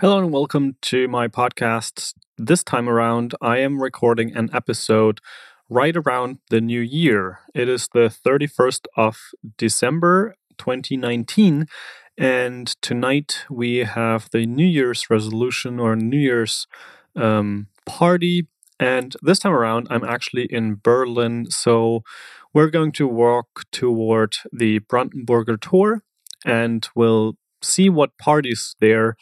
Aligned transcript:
Hello 0.00 0.20
and 0.20 0.32
welcome 0.32 0.76
to 0.82 1.08
my 1.08 1.26
podcast. 1.26 2.14
This 2.36 2.62
time 2.62 2.88
around, 2.88 3.34
I 3.40 3.58
am 3.58 3.82
recording 3.82 4.32
an 4.32 4.48
episode 4.52 5.18
right 5.68 5.96
around 5.96 6.38
the 6.50 6.60
new 6.60 6.78
year. 6.78 7.40
It 7.52 7.68
is 7.68 7.88
the 7.92 8.08
31st 8.08 8.86
of 8.96 9.18
December 9.56 10.36
2019, 10.56 11.66
and 12.16 12.66
tonight 12.80 13.44
we 13.50 13.78
have 13.78 14.28
the 14.30 14.46
New 14.46 14.64
Year's 14.64 15.10
resolution 15.10 15.80
or 15.80 15.96
New 15.96 16.16
Year's 16.16 16.68
um, 17.16 17.66
party. 17.84 18.46
And 18.78 19.16
this 19.20 19.40
time 19.40 19.52
around, 19.52 19.88
I'm 19.90 20.04
actually 20.04 20.44
in 20.44 20.78
Berlin, 20.80 21.50
so 21.50 22.04
we're 22.54 22.70
going 22.70 22.92
to 22.92 23.08
walk 23.08 23.64
toward 23.72 24.36
the 24.52 24.78
Brandenburger 24.78 25.60
Tor 25.60 26.04
and 26.46 26.88
we'll 26.94 27.36
see 27.60 27.88
what 27.88 28.16
parties 28.16 28.76
there 28.78 29.16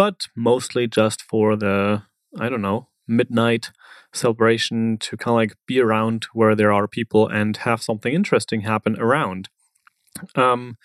but 0.00 0.28
mostly 0.34 0.86
just 0.86 1.20
for 1.20 1.56
the, 1.56 2.02
I 2.38 2.48
don't 2.48 2.62
know, 2.62 2.88
midnight 3.06 3.70
celebration 4.14 4.96
to 4.96 5.14
kind 5.18 5.34
of 5.34 5.36
like 5.36 5.58
be 5.66 5.78
around 5.78 6.24
where 6.32 6.54
there 6.54 6.72
are 6.72 6.88
people 6.88 7.28
and 7.28 7.54
have 7.68 7.82
something 7.82 8.14
interesting 8.14 8.62
happen 8.62 8.98
around. 8.98 9.50
Um, 10.34 10.78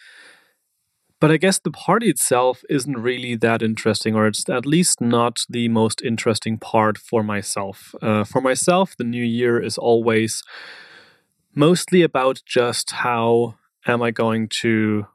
but 1.22 1.32
I 1.32 1.38
guess 1.38 1.60
the 1.60 1.72
party 1.72 2.10
itself 2.10 2.62
isn't 2.70 2.98
really 2.98 3.38
that 3.38 3.62
interesting, 3.62 4.16
or 4.16 4.28
it's 4.28 4.50
at 4.50 4.66
least 4.66 5.00
not 5.00 5.38
the 5.48 5.70
most 5.70 6.02
interesting 6.02 6.58
part 6.58 6.98
for 6.98 7.24
myself. 7.24 7.96
Uh, 8.02 8.26
for 8.26 8.42
myself, 8.42 8.98
the 8.98 9.06
new 9.06 9.24
year 9.24 9.64
is 9.64 9.78
always 9.78 10.44
mostly 11.54 12.02
about 12.02 12.42
just 12.46 12.92
how 12.92 13.56
am 13.88 14.02
I 14.02 14.12
going 14.12 14.50
to 14.60 15.08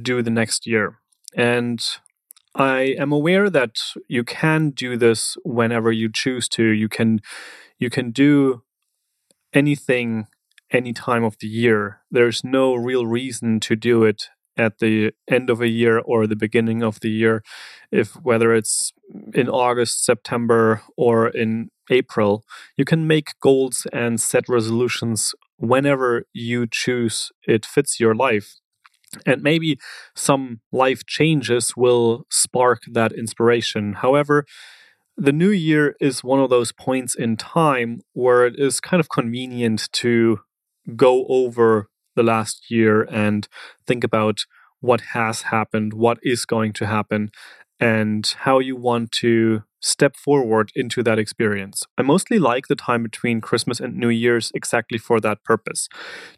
do 0.00 0.22
the 0.22 0.30
next 0.30 0.66
year. 0.66 1.00
And 1.36 1.86
I 2.54 2.94
am 2.98 3.12
aware 3.12 3.48
that 3.48 3.76
you 4.08 4.24
can 4.24 4.70
do 4.70 4.96
this 4.96 5.36
whenever 5.44 5.90
you 5.90 6.10
choose 6.12 6.48
to. 6.50 6.64
You 6.64 6.88
can 6.88 7.20
you 7.78 7.90
can 7.90 8.10
do 8.10 8.62
anything 9.52 10.26
any 10.70 10.92
time 10.92 11.24
of 11.24 11.36
the 11.40 11.46
year. 11.46 12.00
There's 12.10 12.44
no 12.44 12.74
real 12.74 13.06
reason 13.06 13.60
to 13.60 13.76
do 13.76 14.04
it 14.04 14.28
at 14.56 14.78
the 14.78 15.12
end 15.30 15.48
of 15.48 15.60
a 15.60 15.68
year 15.68 15.98
or 15.98 16.26
the 16.26 16.36
beginning 16.36 16.82
of 16.82 17.00
the 17.00 17.10
year 17.10 17.42
if 17.90 18.12
whether 18.22 18.54
it's 18.54 18.92
in 19.34 19.48
August, 19.48 20.04
September 20.04 20.82
or 20.96 21.28
in 21.28 21.70
April. 21.90 22.44
You 22.76 22.84
can 22.84 23.06
make 23.06 23.38
goals 23.40 23.86
and 23.92 24.20
set 24.20 24.48
resolutions 24.48 25.34
whenever 25.56 26.24
you 26.32 26.66
choose 26.70 27.30
it 27.46 27.64
fits 27.64 27.98
your 27.98 28.14
life. 28.14 28.56
And 29.26 29.42
maybe 29.42 29.78
some 30.14 30.60
life 30.72 31.04
changes 31.06 31.76
will 31.76 32.26
spark 32.30 32.82
that 32.90 33.12
inspiration. 33.12 33.94
However, 33.94 34.46
the 35.16 35.32
new 35.32 35.50
year 35.50 35.94
is 36.00 36.24
one 36.24 36.40
of 36.40 36.50
those 36.50 36.72
points 36.72 37.14
in 37.14 37.36
time 37.36 38.00
where 38.12 38.46
it 38.46 38.58
is 38.58 38.80
kind 38.80 39.00
of 39.00 39.10
convenient 39.10 39.88
to 39.92 40.40
go 40.96 41.26
over 41.28 41.88
the 42.16 42.22
last 42.22 42.70
year 42.70 43.02
and 43.02 43.48
think 43.86 44.04
about 44.04 44.40
what 44.80 45.00
has 45.12 45.42
happened, 45.42 45.92
what 45.92 46.18
is 46.22 46.44
going 46.44 46.72
to 46.72 46.86
happen, 46.86 47.30
and 47.78 48.34
how 48.40 48.58
you 48.58 48.76
want 48.76 49.12
to 49.12 49.62
step 49.80 50.16
forward 50.16 50.70
into 50.74 51.02
that 51.02 51.18
experience. 51.18 51.84
I 51.98 52.02
mostly 52.02 52.38
like 52.38 52.68
the 52.68 52.76
time 52.76 53.02
between 53.02 53.40
Christmas 53.40 53.80
and 53.80 53.96
New 53.96 54.08
Year's 54.08 54.52
exactly 54.54 54.98
for 54.98 55.20
that 55.20 55.42
purpose 55.44 55.88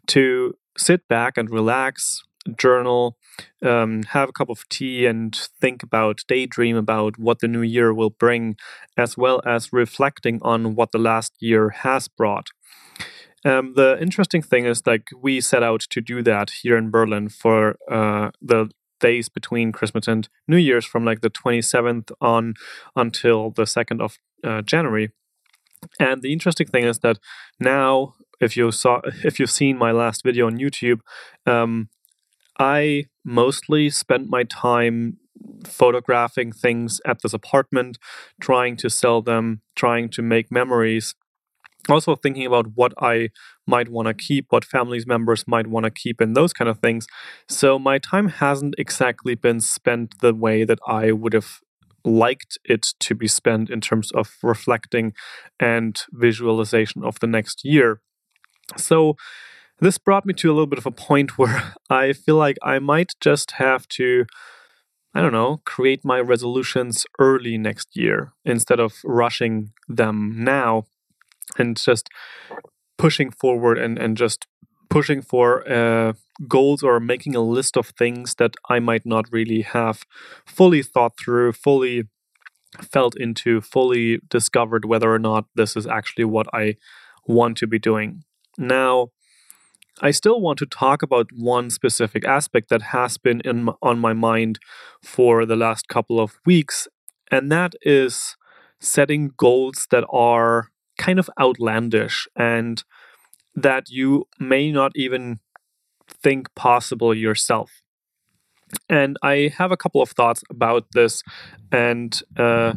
to 0.07 0.55
sit 0.77 1.07
back 1.07 1.37
and 1.37 1.49
relax, 1.49 2.23
journal, 2.57 3.17
um, 3.63 4.03
have 4.09 4.29
a 4.29 4.33
cup 4.33 4.49
of 4.49 4.67
tea, 4.69 5.05
and 5.05 5.35
think 5.59 5.83
about, 5.83 6.21
daydream 6.27 6.75
about 6.75 7.17
what 7.17 7.39
the 7.39 7.47
new 7.47 7.61
year 7.61 7.93
will 7.93 8.09
bring, 8.09 8.55
as 8.97 9.17
well 9.17 9.41
as 9.45 9.73
reflecting 9.73 10.39
on 10.41 10.75
what 10.75 10.91
the 10.91 10.97
last 10.97 11.33
year 11.39 11.69
has 11.69 12.07
brought. 12.07 12.49
Um, 13.43 13.73
the 13.75 13.97
interesting 14.01 14.41
thing 14.41 14.65
is, 14.65 14.85
like, 14.85 15.09
we 15.21 15.41
set 15.41 15.63
out 15.63 15.81
to 15.81 16.01
do 16.01 16.23
that 16.23 16.49
here 16.61 16.77
in 16.77 16.89
Berlin 16.89 17.29
for 17.29 17.77
uh, 17.91 18.31
the 18.41 18.69
days 18.99 19.29
between 19.29 19.71
Christmas 19.71 20.07
and 20.07 20.27
New 20.47 20.57
Year's, 20.57 20.85
from 20.85 21.05
like 21.05 21.21
the 21.21 21.29
27th 21.29 22.11
on 22.21 22.55
until 22.95 23.51
the 23.51 23.63
2nd 23.63 24.01
of 24.01 24.17
uh, 24.43 24.61
January. 24.61 25.11
And 25.99 26.21
the 26.21 26.33
interesting 26.33 26.67
thing 26.67 26.85
is 26.85 26.99
that 26.99 27.19
now, 27.59 28.15
if 28.39 28.57
you 28.57 28.71
saw, 28.71 29.01
if 29.23 29.39
you've 29.39 29.51
seen 29.51 29.77
my 29.77 29.91
last 29.91 30.23
video 30.23 30.47
on 30.47 30.57
YouTube, 30.57 31.01
um, 31.45 31.89
I 32.59 33.05
mostly 33.23 33.89
spent 33.89 34.29
my 34.29 34.43
time 34.43 35.17
photographing 35.65 36.51
things 36.51 37.01
at 37.05 37.21
this 37.21 37.33
apartment, 37.33 37.97
trying 38.39 38.77
to 38.77 38.89
sell 38.89 39.21
them, 39.21 39.61
trying 39.75 40.09
to 40.09 40.21
make 40.21 40.51
memories. 40.51 41.15
Also, 41.87 42.15
thinking 42.15 42.45
about 42.45 42.71
what 42.73 42.93
I 42.99 43.29
might 43.67 43.89
want 43.89 44.07
to 44.07 44.13
keep, 44.13 44.47
what 44.49 44.65
families 44.65 45.05
members 45.05 45.47
might 45.47 45.67
want 45.67 45.83
to 45.83 45.91
keep, 45.91 46.19
and 46.19 46.35
those 46.35 46.51
kind 46.51 46.69
of 46.69 46.79
things. 46.79 47.05
So, 47.47 47.77
my 47.77 47.99
time 47.99 48.29
hasn't 48.29 48.75
exactly 48.77 49.35
been 49.35 49.59
spent 49.59 50.15
the 50.19 50.33
way 50.33 50.63
that 50.63 50.79
I 50.87 51.11
would 51.11 51.33
have 51.33 51.59
liked 52.03 52.57
it 52.63 52.87
to 52.99 53.15
be 53.15 53.27
spent 53.27 53.69
in 53.69 53.81
terms 53.81 54.11
of 54.11 54.35
reflecting 54.41 55.13
and 55.59 56.01
visualization 56.11 57.03
of 57.03 57.19
the 57.19 57.27
next 57.27 57.63
year. 57.63 58.01
So, 58.77 59.15
this 59.79 59.97
brought 59.97 60.25
me 60.25 60.33
to 60.33 60.49
a 60.49 60.53
little 60.53 60.67
bit 60.67 60.79
of 60.79 60.85
a 60.85 60.91
point 60.91 61.37
where 61.37 61.73
I 61.89 62.13
feel 62.13 62.35
like 62.35 62.57
I 62.63 62.79
might 62.79 63.13
just 63.19 63.51
have 63.51 63.87
to, 63.89 64.25
I 65.13 65.21
don't 65.21 65.33
know, 65.33 65.61
create 65.65 66.03
my 66.03 66.19
resolutions 66.19 67.05
early 67.19 67.57
next 67.57 67.95
year 67.95 68.33
instead 68.43 68.79
of 68.79 68.93
rushing 69.03 69.71
them 69.87 70.35
now 70.37 70.85
and 71.57 71.77
just 71.77 72.09
pushing 72.97 73.31
forward 73.31 73.77
and, 73.77 73.97
and 73.97 74.17
just 74.17 74.47
pushing 74.89 75.21
for 75.21 75.69
uh, 75.69 76.13
goals 76.47 76.83
or 76.83 76.99
making 76.99 77.35
a 77.35 77.41
list 77.41 77.77
of 77.77 77.87
things 77.87 78.35
that 78.35 78.55
I 78.69 78.79
might 78.79 79.05
not 79.05 79.25
really 79.31 79.61
have 79.61 80.03
fully 80.45 80.83
thought 80.83 81.17
through, 81.19 81.53
fully 81.53 82.03
felt 82.81 83.15
into, 83.17 83.61
fully 83.61 84.19
discovered 84.29 84.85
whether 84.85 85.13
or 85.13 85.19
not 85.19 85.45
this 85.55 85.75
is 85.75 85.87
actually 85.87 86.25
what 86.25 86.47
I 86.53 86.75
want 87.25 87.57
to 87.57 87.67
be 87.67 87.79
doing. 87.79 88.23
Now, 88.57 89.09
I 90.01 90.11
still 90.11 90.41
want 90.41 90.59
to 90.59 90.65
talk 90.65 91.01
about 91.01 91.29
one 91.33 91.69
specific 91.69 92.25
aspect 92.25 92.69
that 92.69 92.81
has 92.81 93.17
been 93.17 93.41
in 93.41 93.69
on 93.81 93.99
my 93.99 94.13
mind 94.13 94.59
for 95.01 95.45
the 95.45 95.55
last 95.55 95.87
couple 95.87 96.19
of 96.19 96.39
weeks, 96.45 96.87
and 97.31 97.49
that 97.51 97.73
is 97.81 98.35
setting 98.81 99.31
goals 99.37 99.87
that 99.91 100.03
are 100.11 100.69
kind 100.97 101.17
of 101.17 101.29
outlandish 101.39 102.27
and 102.35 102.83
that 103.55 103.89
you 103.89 104.27
may 104.37 104.71
not 104.71 104.91
even 104.95 105.39
think 106.09 106.53
possible 106.55 107.13
yourself. 107.13 107.81
And 108.89 109.17
I 109.23 109.53
have 109.57 109.71
a 109.71 109.77
couple 109.77 110.01
of 110.01 110.09
thoughts 110.09 110.43
about 110.49 110.87
this, 110.93 111.23
and 111.71 112.19
uh, 112.35 112.73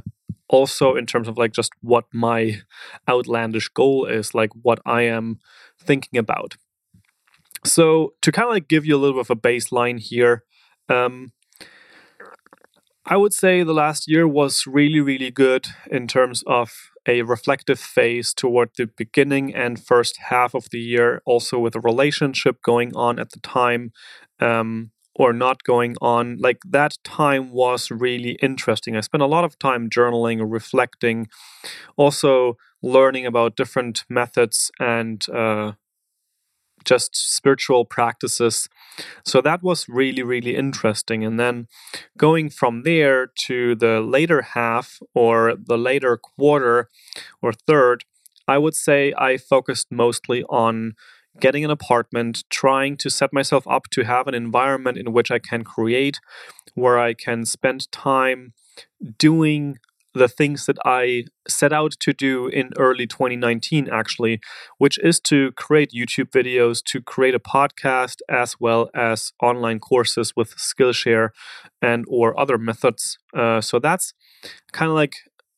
also 0.48 0.94
in 0.94 1.06
terms 1.06 1.26
of 1.26 1.36
like 1.36 1.52
just 1.52 1.72
what 1.80 2.04
my 2.12 2.60
outlandish 3.08 3.68
goal 3.68 4.06
is, 4.06 4.34
like 4.34 4.50
what 4.62 4.78
I 4.86 5.02
am 5.02 5.40
thinking 5.80 6.18
about. 6.18 6.56
So 7.64 8.14
to 8.22 8.32
kind 8.32 8.46
of 8.46 8.52
like 8.52 8.68
give 8.68 8.86
you 8.86 8.96
a 8.96 8.98
little 8.98 9.16
bit 9.16 9.30
of 9.30 9.30
a 9.30 9.40
baseline 9.40 9.98
here, 10.00 10.44
um, 10.88 11.32
I 13.10 13.16
would 13.16 13.32
say 13.32 13.62
the 13.62 13.72
last 13.72 14.06
year 14.06 14.28
was 14.28 14.66
really, 14.66 15.00
really 15.00 15.30
good 15.30 15.68
in 15.90 16.06
terms 16.06 16.44
of 16.46 16.70
a 17.06 17.22
reflective 17.22 17.80
phase 17.80 18.34
toward 18.34 18.70
the 18.76 18.86
beginning 18.86 19.54
and 19.54 19.82
first 19.82 20.18
half 20.28 20.54
of 20.54 20.68
the 20.70 20.78
year, 20.78 21.22
also 21.24 21.58
with 21.58 21.74
a 21.74 21.80
relationship 21.80 22.60
going 22.62 22.94
on 22.94 23.18
at 23.18 23.30
the 23.30 23.40
time 23.40 23.92
um, 24.40 24.90
or 25.14 25.32
not 25.32 25.64
going 25.64 25.96
on. 26.02 26.36
Like 26.38 26.58
that 26.68 26.98
time 27.02 27.50
was 27.50 27.90
really 27.90 28.32
interesting. 28.42 28.94
I 28.94 29.00
spent 29.00 29.22
a 29.22 29.26
lot 29.26 29.44
of 29.44 29.58
time 29.58 29.88
journaling, 29.88 30.40
reflecting, 30.46 31.28
also 31.96 32.58
learning 32.82 33.24
about 33.24 33.56
different 33.56 34.04
methods 34.10 34.70
and 34.78 35.26
uh, 35.30 35.72
just 36.84 37.14
spiritual 37.14 37.84
practices. 37.84 38.68
So 39.24 39.40
that 39.40 39.62
was 39.62 39.88
really, 39.88 40.22
really 40.22 40.56
interesting. 40.56 41.24
And 41.24 41.38
then 41.38 41.68
going 42.16 42.50
from 42.50 42.82
there 42.82 43.28
to 43.46 43.74
the 43.74 44.00
later 44.00 44.42
half 44.42 45.00
or 45.14 45.54
the 45.56 45.78
later 45.78 46.16
quarter 46.16 46.88
or 47.42 47.52
third, 47.52 48.04
I 48.46 48.58
would 48.58 48.74
say 48.74 49.12
I 49.16 49.36
focused 49.36 49.88
mostly 49.90 50.42
on 50.44 50.94
getting 51.38 51.64
an 51.64 51.70
apartment, 51.70 52.44
trying 52.50 52.96
to 52.96 53.10
set 53.10 53.32
myself 53.32 53.66
up 53.68 53.84
to 53.90 54.02
have 54.02 54.26
an 54.26 54.34
environment 54.34 54.98
in 54.98 55.12
which 55.12 55.30
I 55.30 55.38
can 55.38 55.62
create, 55.62 56.18
where 56.74 56.98
I 56.98 57.14
can 57.14 57.44
spend 57.44 57.90
time 57.92 58.54
doing 59.18 59.78
the 60.18 60.28
things 60.28 60.66
that 60.66 60.76
I 60.84 61.24
set 61.48 61.72
out 61.72 61.92
to 62.00 62.12
do 62.12 62.48
in 62.48 62.70
early 62.76 63.06
2019, 63.06 63.88
actually, 63.90 64.40
which 64.78 64.98
is 64.98 65.20
to 65.20 65.52
create 65.52 65.92
YouTube 65.92 66.30
videos, 66.30 66.82
to 66.84 67.00
create 67.00 67.34
a 67.34 67.40
podcast, 67.40 68.16
as 68.28 68.56
well 68.60 68.90
as 68.94 69.32
online 69.42 69.78
courses 69.78 70.34
with 70.36 70.56
Skillshare 70.56 71.30
and 71.80 72.04
or 72.08 72.38
other 72.38 72.58
methods. 72.58 73.18
Uh, 73.34 73.60
so 73.60 73.78
that's 73.78 74.12
kind 74.72 74.90
of 74.90 74.94
like 74.94 75.14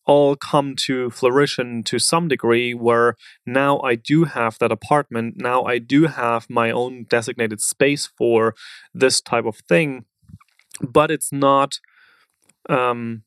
all 0.07 0.35
come 0.35 0.75
to 0.75 1.11
fruition 1.11 1.83
to 1.85 1.99
some 1.99 2.27
degree 2.29 2.75
where 2.75 3.17
now 3.47 3.81
I 3.81 3.95
do 3.95 4.25
have 4.25 4.59
that 4.59 4.73
apartment. 4.73 5.35
Now 5.37 5.65
I 5.65 5.79
do 5.79 6.07
have 6.07 6.49
my 6.51 6.71
own 6.71 7.05
designated 7.09 7.61
space 7.61 8.09
for 8.19 8.55
this 8.93 9.21
type 9.21 9.45
of 9.45 9.57
thing, 9.69 10.05
but 10.81 11.11
it's 11.11 11.33
not. 11.33 11.79
Um, 12.69 13.23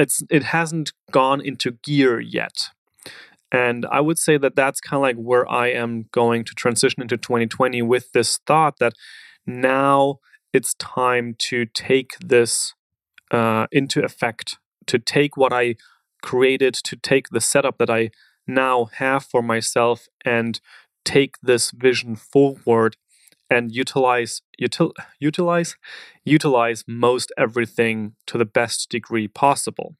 it's 0.00 0.22
it 0.30 0.44
hasn't 0.44 0.92
gone 1.10 1.40
into 1.40 1.72
gear 1.82 2.20
yet. 2.20 2.70
And 3.52 3.84
I 3.90 4.00
would 4.00 4.18
say 4.18 4.38
that 4.38 4.54
that's 4.54 4.80
kind 4.80 4.98
of 4.98 5.02
like 5.02 5.16
where 5.16 5.50
I 5.50 5.68
am 5.68 6.06
going 6.12 6.44
to 6.44 6.54
transition 6.54 7.02
into 7.02 7.16
2020 7.16 7.82
with 7.82 8.12
this 8.12 8.38
thought 8.46 8.78
that 8.78 8.94
now 9.46 10.20
it's 10.52 10.74
time 10.74 11.34
to 11.38 11.66
take 11.66 12.12
this 12.24 12.74
uh, 13.30 13.66
into 13.72 14.04
effect, 14.04 14.58
to 14.86 14.98
take 14.98 15.36
what 15.36 15.52
I 15.52 15.76
created, 16.22 16.74
to 16.74 16.96
take 16.96 17.30
the 17.30 17.40
setup 17.40 17.78
that 17.78 17.90
I 17.90 18.10
now 18.46 18.86
have 18.94 19.24
for 19.24 19.42
myself 19.42 20.06
and 20.24 20.60
take 21.04 21.34
this 21.42 21.70
vision 21.72 22.14
forward 22.14 22.96
and 23.50 23.74
utilize 23.74 24.42
util, 24.62 24.92
utilize 25.18 25.76
utilize 26.24 26.84
most 26.86 27.32
everything 27.36 28.14
to 28.26 28.38
the 28.38 28.44
best 28.44 28.88
degree 28.90 29.28
possible. 29.28 29.96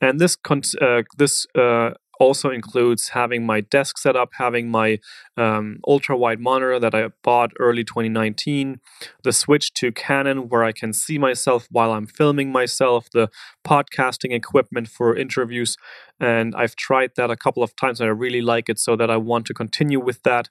And 0.00 0.18
this 0.18 0.36
uh, 0.80 1.02
this 1.16 1.46
uh, 1.56 1.90
also 2.22 2.50
includes 2.50 3.10
having 3.10 3.44
my 3.44 3.60
desk 3.60 3.98
set 3.98 4.16
up, 4.16 4.30
having 4.34 4.70
my 4.70 4.98
um, 5.36 5.78
ultra 5.88 6.16
wide 6.16 6.40
monitor 6.40 6.78
that 6.78 6.94
I 6.94 7.08
bought 7.22 7.52
early 7.58 7.84
2019, 7.84 8.80
the 9.24 9.32
switch 9.32 9.72
to 9.74 9.90
Canon 9.92 10.48
where 10.48 10.62
I 10.62 10.72
can 10.72 10.92
see 10.92 11.18
myself 11.18 11.66
while 11.70 11.92
I'm 11.92 12.06
filming 12.06 12.52
myself, 12.52 13.10
the 13.10 13.28
podcasting 13.66 14.32
equipment 14.32 14.88
for 14.88 15.16
interviews. 15.16 15.76
And 16.20 16.54
I've 16.54 16.76
tried 16.76 17.12
that 17.16 17.30
a 17.30 17.36
couple 17.36 17.62
of 17.62 17.74
times 17.74 18.00
and 18.00 18.08
I 18.08 18.12
really 18.12 18.42
like 18.42 18.68
it, 18.68 18.78
so 18.78 18.96
that 18.96 19.10
I 19.10 19.16
want 19.16 19.46
to 19.46 19.54
continue 19.54 20.00
with 20.00 20.22
that. 20.22 20.48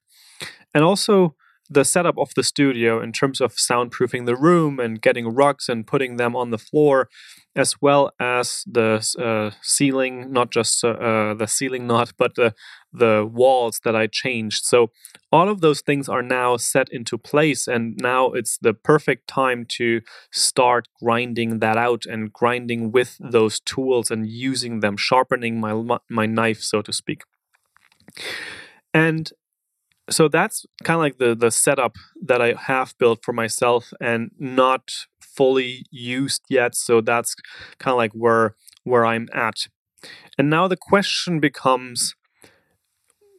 And 0.74 0.84
also, 0.84 1.36
the 1.72 1.86
setup 1.86 2.18
of 2.18 2.34
the 2.36 2.44
studio 2.44 3.02
in 3.02 3.14
terms 3.14 3.40
of 3.40 3.56
soundproofing 3.56 4.26
the 4.26 4.36
room 4.36 4.78
and 4.78 5.02
getting 5.02 5.34
rugs 5.34 5.70
and 5.70 5.88
putting 5.88 6.18
them 6.18 6.36
on 6.36 6.52
the 6.52 6.58
floor, 6.58 7.08
as 7.56 7.82
well 7.82 8.12
as 8.20 8.66
the 8.68 8.96
uh, 9.18 9.56
ceiling, 9.62 10.34
not 10.34 10.52
just 10.52 10.84
uh, 10.84 10.90
uh, 10.90 11.34
the 11.34 11.48
ceiling 11.48 11.88
knot, 11.88 12.12
but 12.18 12.36
the 12.36 12.54
the 12.94 13.26
walls 13.26 13.80
that 13.86 13.96
I 13.96 14.08
changed. 14.08 14.66
So 14.66 14.92
all 15.32 15.48
of 15.48 15.62
those 15.62 15.80
things 15.80 16.10
are 16.10 16.22
now 16.22 16.58
set 16.58 16.90
into 16.92 17.18
place, 17.18 17.68
and 17.70 17.96
now 18.02 18.32
it's 18.32 18.58
the 18.58 18.74
perfect 18.74 19.28
time 19.28 19.66
to 19.78 20.02
start 20.30 20.90
grinding 21.02 21.60
that 21.60 21.78
out 21.78 22.06
and 22.06 22.34
grinding 22.34 22.92
with 22.92 23.16
those 23.22 23.62
tools 23.62 24.12
and 24.12 24.28
using 24.28 24.82
them, 24.82 24.98
sharpening 24.98 25.62
my 25.62 26.00
my 26.10 26.26
knife, 26.26 26.62
so 26.62 26.82
to 26.82 26.92
speak. 26.92 27.22
And 28.94 29.32
so 30.12 30.28
that's 30.28 30.66
kind 30.84 30.96
of 30.96 31.02
like 31.02 31.18
the 31.18 31.36
the 31.36 31.52
setup 31.52 31.96
that 32.24 32.42
I 32.42 32.54
have 32.54 32.96
built 33.00 33.24
for 33.24 33.34
myself 33.34 33.94
and 34.00 34.32
not 34.38 34.92
fully 35.22 35.86
used 35.92 36.44
yet. 36.50 36.76
So 36.76 37.02
that's 37.02 37.36
kind 37.80 37.94
of 37.94 37.98
like 37.98 38.14
where 38.14 38.56
where 38.84 39.06
I'm 39.06 39.28
at. 39.34 39.68
And 40.38 40.50
now 40.50 40.68
the 40.68 40.78
question 40.78 41.40
becomes 41.40 42.16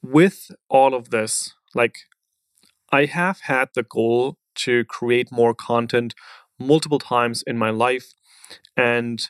with 0.02 0.50
all 0.68 0.94
of 0.94 1.10
this, 1.10 1.54
like 1.74 1.96
I 2.90 3.06
have 3.06 3.40
had 3.42 3.70
the 3.74 3.82
goal 3.82 4.36
to 4.56 4.84
create 4.84 5.32
more 5.32 5.54
content 5.54 6.14
multiple 6.58 6.98
times 6.98 7.42
in 7.46 7.58
my 7.58 7.70
life 7.70 8.12
and 8.76 9.28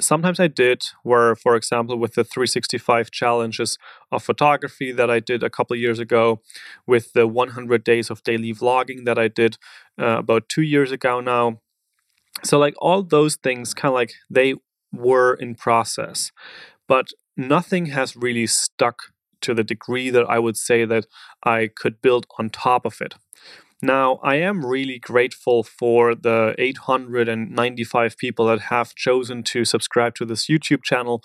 sometimes 0.00 0.40
I 0.40 0.46
did, 0.48 0.84
where, 1.02 1.34
for 1.34 1.56
example, 1.56 1.98
with 1.98 2.14
the 2.14 2.24
365 2.24 3.10
challenges 3.10 3.78
of 4.12 4.22
photography 4.22 4.92
that 4.92 5.10
I 5.10 5.20
did 5.20 5.42
a 5.42 5.50
couple 5.50 5.76
years 5.76 5.98
ago, 5.98 6.40
with 6.86 7.12
the 7.12 7.26
100 7.26 7.84
days 7.84 8.10
of 8.10 8.22
daily 8.22 8.52
vlogging 8.54 9.04
that 9.04 9.18
I 9.18 9.28
did 9.28 9.58
uh, 10.00 10.18
about 10.18 10.48
two 10.48 10.62
years 10.62 10.92
ago 10.92 11.20
now. 11.20 11.60
So, 12.42 12.58
like, 12.58 12.74
all 12.78 13.02
those 13.02 13.36
things 13.36 13.74
kind 13.74 13.90
of 13.90 13.94
like 13.94 14.12
they 14.28 14.54
were 14.92 15.34
in 15.34 15.54
process, 15.54 16.32
but 16.86 17.08
nothing 17.36 17.86
has 17.86 18.16
really 18.16 18.46
stuck 18.46 19.12
to 19.42 19.54
the 19.54 19.64
degree 19.64 20.10
that 20.10 20.26
I 20.28 20.38
would 20.38 20.56
say 20.56 20.84
that 20.84 21.06
I 21.44 21.68
could 21.74 22.00
build 22.02 22.26
on 22.38 22.50
top 22.50 22.84
of 22.84 23.00
it. 23.00 23.14
Now, 23.82 24.20
I 24.22 24.36
am 24.36 24.64
really 24.64 24.98
grateful 24.98 25.62
for 25.62 26.14
the 26.14 26.54
895 26.56 28.16
people 28.16 28.46
that 28.46 28.62
have 28.62 28.94
chosen 28.94 29.42
to 29.44 29.66
subscribe 29.66 30.14
to 30.14 30.24
this 30.24 30.46
YouTube 30.46 30.82
channel 30.82 31.22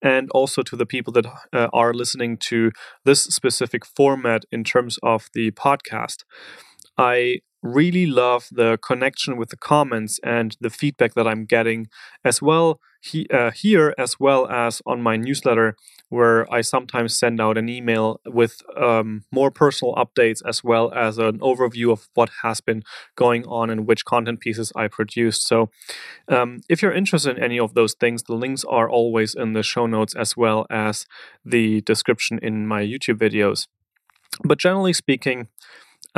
and 0.00 0.30
also 0.30 0.62
to 0.62 0.76
the 0.76 0.86
people 0.86 1.12
that 1.14 1.26
uh, 1.52 1.68
are 1.72 1.92
listening 1.92 2.36
to 2.36 2.70
this 3.04 3.24
specific 3.24 3.84
format 3.84 4.44
in 4.52 4.62
terms 4.62 4.98
of 5.02 5.28
the 5.34 5.50
podcast. 5.50 6.22
I 6.96 7.40
really 7.62 8.06
love 8.06 8.46
the 8.52 8.78
connection 8.78 9.36
with 9.36 9.48
the 9.48 9.56
comments 9.56 10.20
and 10.22 10.56
the 10.60 10.70
feedback 10.70 11.14
that 11.14 11.26
I'm 11.26 11.46
getting, 11.46 11.88
as 12.24 12.40
well 12.40 12.80
he, 13.00 13.26
uh, 13.32 13.50
here 13.50 13.94
as 13.98 14.20
well 14.20 14.48
as 14.48 14.82
on 14.86 15.02
my 15.02 15.16
newsletter, 15.16 15.76
where 16.08 16.50
I 16.52 16.62
sometimes 16.62 17.16
send 17.16 17.40
out 17.40 17.58
an 17.58 17.68
email 17.68 18.20
with 18.26 18.62
um, 18.76 19.24
more 19.30 19.50
personal 19.50 19.94
updates 19.94 20.42
as 20.46 20.64
well 20.64 20.92
as 20.92 21.18
an 21.18 21.38
overview 21.40 21.92
of 21.92 22.08
what 22.14 22.30
has 22.42 22.60
been 22.60 22.82
going 23.16 23.44
on 23.46 23.70
and 23.70 23.86
which 23.86 24.04
content 24.04 24.40
pieces 24.40 24.72
I 24.74 24.88
produced. 24.88 25.46
So, 25.46 25.70
um, 26.28 26.60
if 26.68 26.82
you're 26.82 26.92
interested 26.92 27.36
in 27.36 27.42
any 27.42 27.58
of 27.58 27.74
those 27.74 27.94
things, 27.94 28.22
the 28.22 28.34
links 28.34 28.64
are 28.64 28.88
always 28.88 29.34
in 29.34 29.52
the 29.52 29.62
show 29.62 29.86
notes 29.86 30.14
as 30.14 30.36
well 30.36 30.66
as 30.70 31.06
the 31.44 31.80
description 31.82 32.38
in 32.42 32.66
my 32.66 32.82
YouTube 32.82 33.18
videos. 33.18 33.66
But 34.44 34.58
generally 34.58 34.92
speaking, 34.92 35.48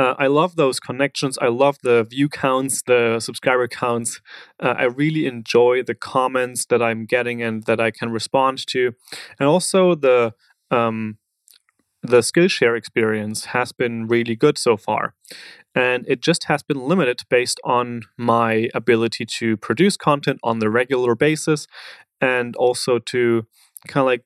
uh, 0.01 0.15
I 0.17 0.25
love 0.25 0.55
those 0.55 0.79
connections. 0.79 1.37
I 1.39 1.49
love 1.49 1.77
the 1.83 2.03
view 2.03 2.27
counts, 2.27 2.81
the 2.81 3.19
subscriber 3.19 3.67
counts. 3.67 4.19
Uh, 4.59 4.73
I 4.75 4.85
really 4.85 5.27
enjoy 5.27 5.83
the 5.83 5.93
comments 5.93 6.65
that 6.71 6.81
I'm 6.81 7.05
getting 7.05 7.43
and 7.43 7.63
that 7.65 7.79
I 7.79 7.91
can 7.91 8.09
respond 8.09 8.65
to, 8.67 8.93
and 9.39 9.47
also 9.47 9.93
the 9.93 10.33
um, 10.71 11.17
the 12.01 12.21
Skillshare 12.21 12.75
experience 12.75 13.45
has 13.45 13.71
been 13.71 14.07
really 14.07 14.35
good 14.35 14.57
so 14.57 14.75
far. 14.75 15.13
And 15.75 16.03
it 16.07 16.19
just 16.19 16.45
has 16.45 16.63
been 16.63 16.81
limited 16.81 17.19
based 17.29 17.59
on 17.63 18.01
my 18.17 18.69
ability 18.73 19.25
to 19.37 19.55
produce 19.55 19.97
content 19.97 20.39
on 20.41 20.57
the 20.57 20.71
regular 20.71 21.13
basis 21.13 21.67
and 22.19 22.55
also 22.55 22.97
to 22.97 23.45
kind 23.87 24.01
of 24.01 24.07
like 24.07 24.23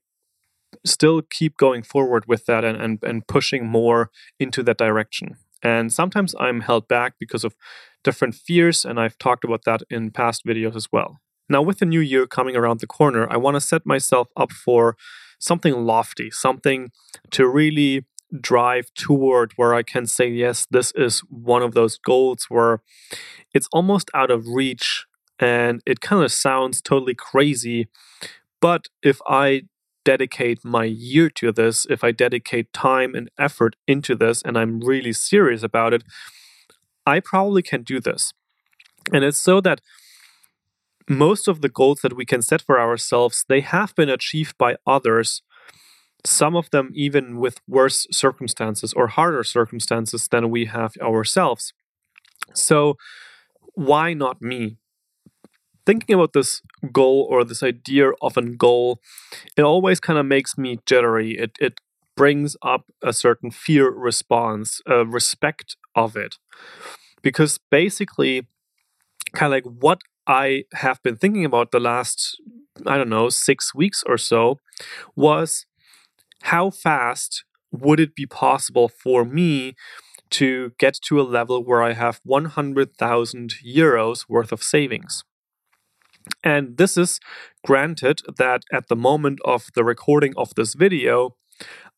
still 0.85 1.21
keep 1.21 1.57
going 1.57 1.83
forward 1.83 2.23
with 2.27 2.45
that 2.45 2.63
and, 2.63 2.81
and, 2.81 2.99
and 3.03 3.27
pushing 3.27 3.67
more 3.67 4.09
into 4.39 4.63
that 4.63 4.77
direction. 4.77 5.35
And 5.63 5.91
sometimes 5.91 6.35
I'm 6.39 6.61
held 6.61 6.87
back 6.87 7.13
because 7.19 7.43
of 7.43 7.55
different 8.03 8.35
fears, 8.35 8.85
and 8.85 8.99
I've 8.99 9.17
talked 9.17 9.43
about 9.43 9.63
that 9.65 9.81
in 9.89 10.11
past 10.11 10.45
videos 10.45 10.75
as 10.75 10.91
well. 10.91 11.19
Now, 11.49 11.61
with 11.61 11.79
the 11.79 11.85
new 11.85 11.99
year 11.99 12.25
coming 12.25 12.55
around 12.55 12.79
the 12.79 12.87
corner, 12.87 13.27
I 13.31 13.37
want 13.37 13.55
to 13.55 13.61
set 13.61 13.85
myself 13.85 14.29
up 14.35 14.51
for 14.51 14.95
something 15.39 15.85
lofty, 15.85 16.31
something 16.31 16.91
to 17.31 17.47
really 17.47 18.05
drive 18.41 18.93
toward 18.95 19.53
where 19.55 19.73
I 19.73 19.83
can 19.83 20.05
say, 20.05 20.27
yes, 20.27 20.65
this 20.69 20.91
is 20.95 21.19
one 21.29 21.61
of 21.61 21.73
those 21.73 21.97
goals 21.97 22.45
where 22.49 22.81
it's 23.53 23.69
almost 23.71 24.09
out 24.13 24.31
of 24.31 24.47
reach 24.47 25.05
and 25.39 25.81
it 25.85 26.01
kind 26.01 26.23
of 26.23 26.31
sounds 26.31 26.81
totally 26.81 27.13
crazy. 27.13 27.87
But 28.61 28.87
if 29.03 29.19
I 29.27 29.63
dedicate 30.05 30.63
my 30.63 30.85
year 30.85 31.29
to 31.31 31.51
this, 31.51 31.85
if 31.89 32.03
I 32.03 32.11
dedicate 32.11 32.71
time 32.71 33.13
and 33.15 33.29
effort 33.37 33.75
into 33.87 34.15
this, 34.15 34.41
and 34.43 34.57
I'm 34.57 34.79
really 34.79 35.11
serious 35.11 35.63
about 35.63 35.93
it, 35.93 36.03
I 37.05 37.19
probably 37.19 37.61
can 37.61 37.83
do 37.83 37.99
this. 37.99 38.31
And 39.11 39.23
it's 39.23 39.37
so 39.37 39.59
that 39.61 39.81
most 41.09 41.47
of 41.47 41.61
the 41.61 41.69
goals 41.69 41.99
that 42.01 42.15
we 42.15 42.25
can 42.25 42.41
set 42.41 42.61
for 42.61 42.79
ourselves, 42.79 43.45
they 43.47 43.61
have 43.61 43.93
been 43.95 44.09
achieved 44.09 44.57
by 44.57 44.77
others, 44.87 45.41
some 46.23 46.55
of 46.55 46.69
them 46.71 46.91
even 46.93 47.37
with 47.37 47.59
worse 47.67 48.07
circumstances 48.11 48.93
or 48.93 49.07
harder 49.07 49.43
circumstances 49.43 50.27
than 50.27 50.49
we 50.49 50.65
have 50.65 50.93
ourselves. 51.01 51.73
So 52.53 52.97
why 53.73 54.13
not 54.13 54.41
me? 54.41 54.77
Thinking 55.85 56.15
about 56.15 56.33
this 56.33 56.61
goal 56.91 57.27
or 57.29 57.43
this 57.43 57.63
idea 57.63 58.11
of 58.21 58.37
a 58.37 58.41
goal, 58.41 58.99
it 59.57 59.61
always 59.61 59.99
kind 59.99 60.19
of 60.19 60.25
makes 60.25 60.57
me 60.57 60.79
jittery. 60.85 61.37
It 61.37 61.57
it 61.59 61.79
brings 62.15 62.55
up 62.61 62.85
a 63.03 63.13
certain 63.13 63.51
fear 63.51 63.89
response, 63.89 64.81
a 64.87 65.05
respect 65.05 65.75
of 65.95 66.15
it, 66.15 66.37
because 67.21 67.59
basically, 67.71 68.47
kind 69.33 69.53
of 69.53 69.57
like 69.57 69.81
what 69.81 70.01
I 70.27 70.65
have 70.73 71.01
been 71.03 71.17
thinking 71.17 71.45
about 71.45 71.71
the 71.71 71.79
last 71.79 72.39
I 72.85 72.97
don't 72.97 73.09
know 73.09 73.29
six 73.29 73.73
weeks 73.73 74.03
or 74.05 74.17
so 74.17 74.59
was 75.15 75.65
how 76.43 76.69
fast 76.69 77.43
would 77.71 77.99
it 77.99 78.15
be 78.15 78.25
possible 78.25 78.89
for 78.89 79.25
me 79.25 79.75
to 80.31 80.73
get 80.79 80.99
to 81.05 81.21
a 81.21 81.23
level 81.23 81.63
where 81.63 81.83
I 81.83 81.93
have 81.93 82.19
100,000 82.23 83.55
euros 83.65 84.25
worth 84.27 84.51
of 84.51 84.63
savings. 84.63 85.23
And 86.43 86.77
this 86.77 86.97
is 86.97 87.19
granted 87.65 88.21
that 88.37 88.63
at 88.71 88.87
the 88.87 88.95
moment 88.95 89.39
of 89.45 89.69
the 89.75 89.83
recording 89.83 90.33
of 90.37 90.53
this 90.55 90.73
video, 90.73 91.35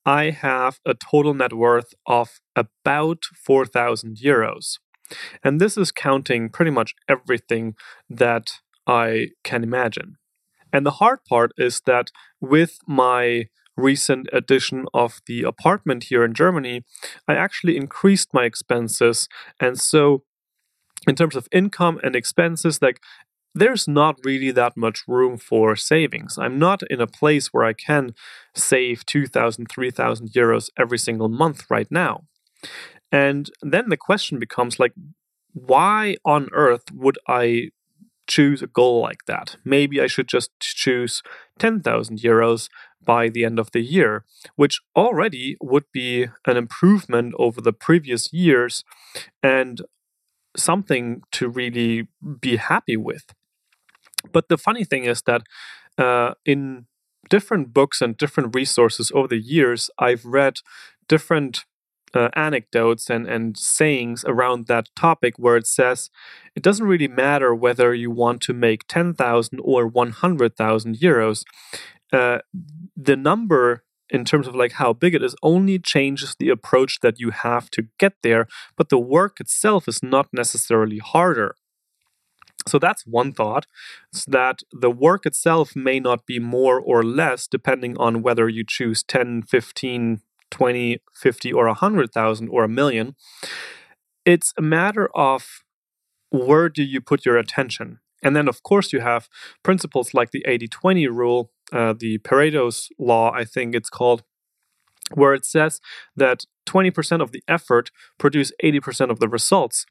I 0.05 0.29
have 0.31 0.79
a 0.85 0.93
total 0.93 1.33
net 1.33 1.53
worth 1.53 1.93
of 2.05 2.39
about 2.55 3.23
4,000 3.45 4.17
euros. 4.17 4.79
And 5.43 5.59
this 5.59 5.77
is 5.77 5.91
counting 5.91 6.49
pretty 6.49 6.71
much 6.71 6.93
everything 7.07 7.75
that 8.09 8.47
I 8.85 9.29
can 9.43 9.63
imagine. 9.63 10.15
And 10.71 10.85
the 10.85 10.91
hard 10.91 11.19
part 11.27 11.51
is 11.57 11.81
that 11.85 12.11
with 12.41 12.79
my 12.87 13.45
recent 13.75 14.27
addition 14.33 14.85
of 14.93 15.21
the 15.27 15.43
apartment 15.43 16.05
here 16.05 16.23
in 16.23 16.33
Germany, 16.33 16.83
I 17.27 17.35
actually 17.35 17.77
increased 17.77 18.33
my 18.33 18.43
expenses. 18.43 19.27
And 19.59 19.79
so, 19.79 20.23
in 21.07 21.15
terms 21.15 21.35
of 21.35 21.47
income 21.51 21.99
and 22.03 22.15
expenses, 22.15 22.81
like 22.81 22.99
there's 23.57 23.87
not 23.87 24.19
really 24.23 24.51
that 24.51 24.77
much 24.77 25.03
room 25.07 25.37
for 25.37 25.75
savings. 25.75 26.37
I'm 26.37 26.59
not 26.59 26.81
in 26.89 27.01
a 27.01 27.07
place 27.07 27.47
where 27.47 27.63
I 27.63 27.73
can 27.73 28.13
save 28.53 29.05
2,000, 29.05 29.67
3,000 29.69 30.29
euros 30.31 30.69
every 30.77 30.97
single 30.97 31.29
month 31.29 31.65
right 31.69 31.87
now. 31.89 32.25
And 33.11 33.49
then 33.61 33.89
the 33.89 33.97
question 33.97 34.39
becomes 34.39 34.79
like, 34.79 34.93
why 35.53 36.17
on 36.25 36.49
earth 36.51 36.83
would 36.93 37.17
I 37.27 37.69
choose 38.27 38.61
a 38.61 38.67
goal 38.67 39.01
like 39.01 39.25
that? 39.25 39.55
Maybe 39.63 40.01
I 40.01 40.07
should 40.07 40.27
just 40.27 40.51
choose 40.59 41.23
10,000 41.59 42.19
euros 42.19 42.69
by 43.03 43.29
the 43.29 43.45
end 43.45 43.57
of 43.57 43.71
the 43.71 43.81
year, 43.81 44.25
which 44.55 44.81
already 44.95 45.55
would 45.61 45.85
be 45.93 46.27
an 46.45 46.57
improvement 46.57 47.33
over 47.39 47.61
the 47.61 47.73
previous 47.73 48.31
years 48.33 48.83
and 49.41 49.81
something 50.57 51.21
to 51.31 51.47
really 51.47 52.09
be 52.41 52.57
happy 52.57 52.97
with. 52.97 53.33
But 54.31 54.49
the 54.49 54.57
funny 54.57 54.83
thing 54.83 55.05
is 55.05 55.21
that 55.23 55.43
uh, 55.97 56.33
in 56.45 56.85
different 57.29 57.73
books 57.73 58.01
and 58.01 58.17
different 58.17 58.55
resources 58.55 59.11
over 59.13 59.27
the 59.27 59.39
years, 59.39 59.89
I've 59.99 60.25
read 60.25 60.59
different 61.07 61.65
uh, 62.13 62.29
anecdotes 62.35 63.09
and, 63.09 63.27
and 63.27 63.57
sayings 63.57 64.23
around 64.25 64.67
that 64.67 64.89
topic 64.95 65.33
where 65.37 65.57
it 65.57 65.67
says 65.67 66.09
it 66.55 66.63
doesn't 66.63 66.85
really 66.85 67.07
matter 67.07 67.53
whether 67.53 67.93
you 67.93 68.09
want 68.09 68.41
to 68.41 68.53
make 68.53 68.87
10,000 68.87 69.59
or 69.61 69.87
100,000 69.87 70.97
euros. 70.97 71.43
Uh, 72.13 72.39
the 72.95 73.17
number 73.17 73.83
in 74.09 74.23
terms 74.23 74.47
of 74.47 74.55
like 74.55 74.73
how 74.73 74.93
big 74.93 75.13
it 75.13 75.21
is 75.21 75.35
only 75.43 75.77
changes 75.77 76.35
the 76.39 76.49
approach 76.49 76.99
that 77.01 77.19
you 77.19 77.31
have 77.31 77.69
to 77.69 77.87
get 77.99 78.13
there 78.23 78.47
but 78.77 78.87
the 78.87 78.97
work 78.97 79.41
itself 79.41 79.85
is 79.85 80.01
not 80.01 80.27
necessarily 80.31 80.99
harder 80.99 81.55
so 82.67 82.79
that's 82.79 83.05
one 83.05 83.31
thought 83.33 83.65
it's 84.11 84.25
that 84.25 84.59
the 84.71 84.91
work 84.91 85.25
itself 85.25 85.75
may 85.75 85.99
not 85.99 86.25
be 86.25 86.39
more 86.39 86.79
or 86.79 87.03
less 87.03 87.47
depending 87.47 87.97
on 87.97 88.21
whether 88.21 88.47
you 88.49 88.63
choose 88.67 89.03
10 89.03 89.43
15 89.43 90.21
20 90.49 91.01
50 91.13 91.53
or 91.53 91.65
100000 91.67 92.47
or 92.49 92.63
a 92.63 92.69
million. 92.69 93.15
It's 94.25 94.53
a 94.57 94.61
matter 94.61 95.09
of 95.15 95.63
where 96.29 96.69
do 96.69 96.83
you 96.83 97.01
put 97.01 97.25
your 97.25 97.37
attention. 97.37 97.99
And 98.23 98.35
then 98.35 98.47
of 98.47 98.63
course 98.63 98.91
you 98.93 98.99
have 99.01 99.29
principles 99.63 100.13
like 100.13 100.31
the 100.31 100.43
80-20 100.47 101.07
rule 101.09 101.51
uh, 101.73 101.93
the 101.97 102.17
pareto's 102.19 102.87
law 102.97 103.29
i 103.33 103.43
think 103.43 103.75
it's 103.75 103.89
called 103.89 104.23
where 105.13 105.33
it 105.33 105.45
says 105.45 105.79
that 106.15 106.43
20% 106.65 107.21
of 107.21 107.31
the 107.31 107.41
effort 107.47 107.91
produce 108.17 108.51
80% 108.63 109.09
of 109.09 109.19
the 109.19 109.29
results. 109.29 109.85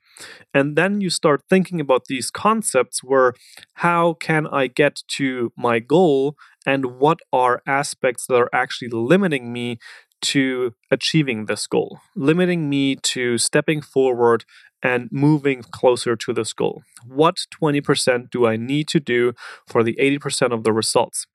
And 0.52 0.76
then 0.76 1.00
you 1.00 1.10
start 1.10 1.42
thinking 1.48 1.80
about 1.80 2.04
these 2.06 2.30
concepts 2.30 3.02
where 3.02 3.32
how 3.74 4.14
can 4.14 4.46
I 4.46 4.66
get 4.66 5.02
to 5.16 5.52
my 5.56 5.78
goal 5.78 6.36
and 6.66 6.98
what 6.98 7.20
are 7.32 7.62
aspects 7.66 8.26
that 8.26 8.36
are 8.36 8.50
actually 8.52 8.88
limiting 8.88 9.52
me 9.52 9.78
to 10.22 10.74
achieving 10.90 11.44
this 11.44 11.66
goal, 11.66 12.00
limiting 12.14 12.68
me 12.68 12.96
to 12.96 13.38
stepping 13.38 13.80
forward 13.80 14.44
and 14.82 15.08
moving 15.10 15.62
closer 15.62 16.16
to 16.16 16.32
this 16.32 16.52
goal. 16.52 16.82
What 17.06 17.36
20% 17.62 18.30
do 18.30 18.46
I 18.46 18.56
need 18.56 18.88
to 18.88 19.00
do 19.00 19.32
for 19.66 19.82
the 19.82 19.96
80% 20.00 20.52
of 20.52 20.64
the 20.64 20.72
results? 20.72 21.26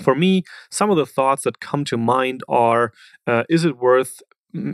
For 0.00 0.14
me, 0.14 0.44
some 0.70 0.90
of 0.90 0.96
the 0.96 1.06
thoughts 1.06 1.44
that 1.44 1.60
come 1.60 1.84
to 1.86 1.96
mind 1.96 2.42
are 2.48 2.92
uh, 3.26 3.44
is 3.48 3.64
it 3.64 3.76
worth 3.76 4.20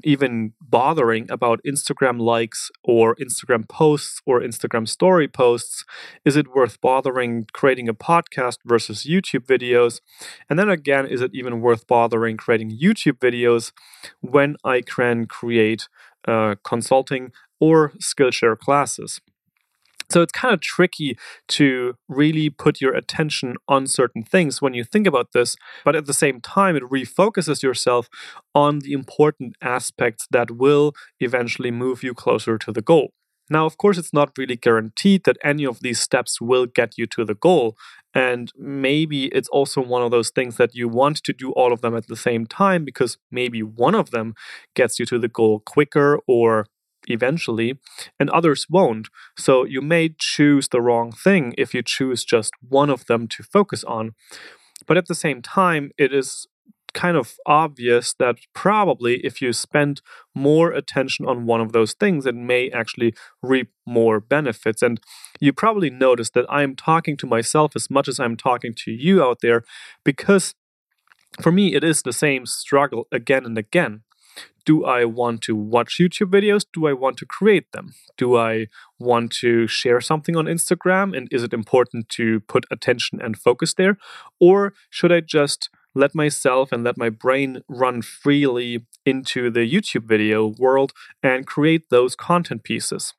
even 0.04 0.52
bothering 0.60 1.30
about 1.30 1.60
Instagram 1.66 2.20
likes 2.20 2.70
or 2.84 3.16
Instagram 3.16 3.68
posts 3.68 4.20
or 4.26 4.40
Instagram 4.40 4.88
story 4.88 5.28
posts? 5.28 5.84
Is 6.24 6.36
it 6.36 6.54
worth 6.54 6.80
bothering 6.80 7.46
creating 7.52 7.88
a 7.88 7.94
podcast 7.94 8.58
versus 8.64 9.04
YouTube 9.04 9.46
videos? 9.46 10.00
And 10.48 10.58
then 10.58 10.68
again, 10.68 11.06
is 11.06 11.20
it 11.20 11.32
even 11.34 11.60
worth 11.60 11.86
bothering 11.86 12.36
creating 12.36 12.78
YouTube 12.78 13.18
videos 13.18 13.72
when 14.20 14.56
I 14.64 14.80
can 14.82 15.26
create 15.26 15.88
uh, 16.26 16.56
consulting 16.62 17.32
or 17.60 17.90
Skillshare 18.00 18.58
classes? 18.58 19.20
So 20.12 20.20
it's 20.20 20.32
kind 20.32 20.52
of 20.52 20.60
tricky 20.60 21.16
to 21.48 21.94
really 22.08 22.50
put 22.50 22.80
your 22.82 22.94
attention 22.94 23.56
on 23.66 23.86
certain 23.86 24.22
things 24.22 24.60
when 24.60 24.74
you 24.74 24.84
think 24.84 25.06
about 25.06 25.32
this, 25.32 25.56
but 25.84 25.96
at 25.96 26.04
the 26.04 26.12
same 26.12 26.40
time, 26.40 26.76
it 26.76 26.82
refocuses 26.82 27.62
yourself 27.62 28.08
on 28.54 28.80
the 28.80 28.92
important 28.92 29.56
aspects 29.62 30.26
that 30.30 30.50
will 30.50 30.92
eventually 31.18 31.70
move 31.70 32.02
you 32.02 32.12
closer 32.12 32.58
to 32.58 32.72
the 32.72 32.82
goal. 32.82 33.12
Now, 33.48 33.66
of 33.66 33.76
course, 33.78 33.96
it's 33.98 34.12
not 34.12 34.36
really 34.36 34.56
guaranteed 34.56 35.24
that 35.24 35.36
any 35.42 35.64
of 35.64 35.80
these 35.80 36.00
steps 36.00 36.40
will 36.40 36.66
get 36.66 36.96
you 36.98 37.06
to 37.08 37.24
the 37.24 37.34
goal. 37.34 37.76
And 38.14 38.50
maybe 38.56 39.26
it's 39.26 39.48
also 39.48 39.80
one 39.80 40.02
of 40.02 40.10
those 40.10 40.30
things 40.30 40.56
that 40.56 40.74
you 40.74 40.88
want 40.88 41.22
to 41.24 41.32
do 41.32 41.52
all 41.52 41.72
of 41.72 41.80
them 41.80 41.96
at 41.96 42.06
the 42.06 42.16
same 42.16 42.46
time 42.46 42.84
because 42.84 43.16
maybe 43.30 43.62
one 43.62 43.94
of 43.94 44.10
them 44.10 44.34
gets 44.74 44.98
you 44.98 45.06
to 45.06 45.18
the 45.18 45.28
goal 45.28 45.60
quicker 45.64 46.20
or 46.26 46.66
eventually, 47.08 47.78
and 48.18 48.30
others 48.30 48.66
won't. 48.68 49.08
So 49.36 49.64
you 49.64 49.80
may 49.80 50.14
choose 50.18 50.68
the 50.68 50.80
wrong 50.80 51.12
thing 51.12 51.54
if 51.58 51.74
you 51.74 51.82
choose 51.82 52.24
just 52.24 52.52
one 52.68 52.90
of 52.90 53.06
them 53.06 53.28
to 53.28 53.42
focus 53.42 53.84
on. 53.84 54.14
But 54.86 54.96
at 54.96 55.06
the 55.06 55.14
same 55.14 55.42
time, 55.42 55.90
it 55.96 56.12
is 56.12 56.46
kind 56.94 57.16
of 57.16 57.36
obvious 57.46 58.14
that 58.18 58.36
probably 58.54 59.24
if 59.24 59.40
you 59.40 59.52
spend 59.52 60.02
more 60.34 60.72
attention 60.72 61.26
on 61.26 61.46
one 61.46 61.60
of 61.60 61.72
those 61.72 61.94
things, 61.94 62.26
it 62.26 62.34
may 62.34 62.70
actually 62.70 63.14
reap 63.42 63.70
more 63.86 64.20
benefits. 64.20 64.82
And 64.82 65.00
you 65.40 65.52
probably 65.52 65.90
notice 65.90 66.30
that 66.30 66.46
I'm 66.50 66.76
talking 66.76 67.16
to 67.18 67.26
myself 67.26 67.72
as 67.74 67.90
much 67.90 68.08
as 68.08 68.20
I'm 68.20 68.36
talking 68.36 68.74
to 68.84 68.90
you 68.90 69.22
out 69.22 69.38
there 69.40 69.64
because 70.04 70.54
for 71.40 71.50
me, 71.50 71.74
it 71.74 71.82
is 71.82 72.02
the 72.02 72.12
same 72.12 72.44
struggle 72.44 73.08
again 73.10 73.46
and 73.46 73.56
again 73.56 74.02
do 74.64 74.84
I 74.84 75.04
want 75.04 75.42
to 75.42 75.56
watch 75.56 75.98
YouTube 75.98 76.30
videos? 76.30 76.64
Do 76.72 76.86
I 76.86 76.92
want 76.92 77.16
to 77.18 77.26
create 77.26 77.72
them? 77.72 77.94
Do 78.16 78.36
I 78.36 78.68
want 78.98 79.32
to 79.40 79.66
share 79.66 80.00
something 80.00 80.36
on 80.36 80.46
Instagram? 80.46 81.16
And 81.16 81.28
is 81.30 81.42
it 81.42 81.52
important 81.52 82.08
to 82.10 82.40
put 82.40 82.66
attention 82.70 83.20
and 83.20 83.36
focus 83.36 83.74
there? 83.74 83.96
Or 84.40 84.74
should 84.90 85.12
I 85.12 85.20
just 85.20 85.70
let 85.94 86.14
myself 86.14 86.72
and 86.72 86.84
let 86.84 86.96
my 86.96 87.10
brain 87.10 87.62
run 87.68 88.02
freely 88.02 88.86
into 89.04 89.50
the 89.50 89.60
YouTube 89.60 90.04
video 90.04 90.46
world 90.46 90.92
and 91.22 91.46
create 91.46 91.90
those 91.90 92.16
content 92.16 92.62
pieces? 92.62 93.14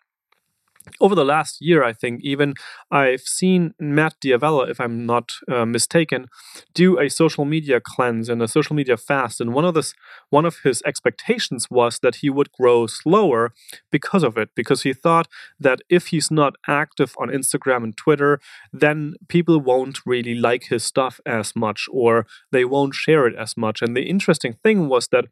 Over 0.99 1.15
the 1.15 1.25
last 1.25 1.57
year, 1.61 1.83
I 1.83 1.93
think 1.93 2.21
even 2.23 2.53
I've 2.91 3.21
seen 3.21 3.73
Matt 3.79 4.15
D'Avella, 4.21 4.69
if 4.69 4.79
I'm 4.79 5.05
not 5.05 5.33
uh, 5.51 5.65
mistaken, 5.65 6.27
do 6.73 6.99
a 6.99 7.09
social 7.09 7.45
media 7.45 7.79
cleanse 7.83 8.29
and 8.29 8.41
a 8.41 8.47
social 8.47 8.75
media 8.75 8.97
fast. 8.97 9.39
And 9.39 9.53
one 9.53 9.65
of 9.65 9.73
this, 9.73 9.93
one 10.29 10.45
of 10.45 10.59
his 10.63 10.81
expectations 10.85 11.69
was 11.69 11.99
that 11.99 12.15
he 12.15 12.29
would 12.29 12.51
grow 12.51 12.87
slower 12.87 13.53
because 13.91 14.23
of 14.23 14.37
it, 14.37 14.49
because 14.55 14.83
he 14.83 14.93
thought 14.93 15.27
that 15.59 15.79
if 15.89 16.07
he's 16.07 16.29
not 16.29 16.55
active 16.67 17.15
on 17.17 17.29
Instagram 17.29 17.83
and 17.83 17.97
Twitter, 17.97 18.39
then 18.71 19.15
people 19.27 19.59
won't 19.59 19.99
really 20.05 20.35
like 20.35 20.65
his 20.65 20.83
stuff 20.83 21.19
as 21.25 21.55
much, 21.55 21.87
or 21.91 22.25
they 22.51 22.65
won't 22.65 22.93
share 22.93 23.25
it 23.27 23.35
as 23.35 23.55
much. 23.55 23.81
And 23.81 23.95
the 23.95 24.03
interesting 24.03 24.57
thing 24.63 24.89
was 24.89 25.07
that 25.09 25.25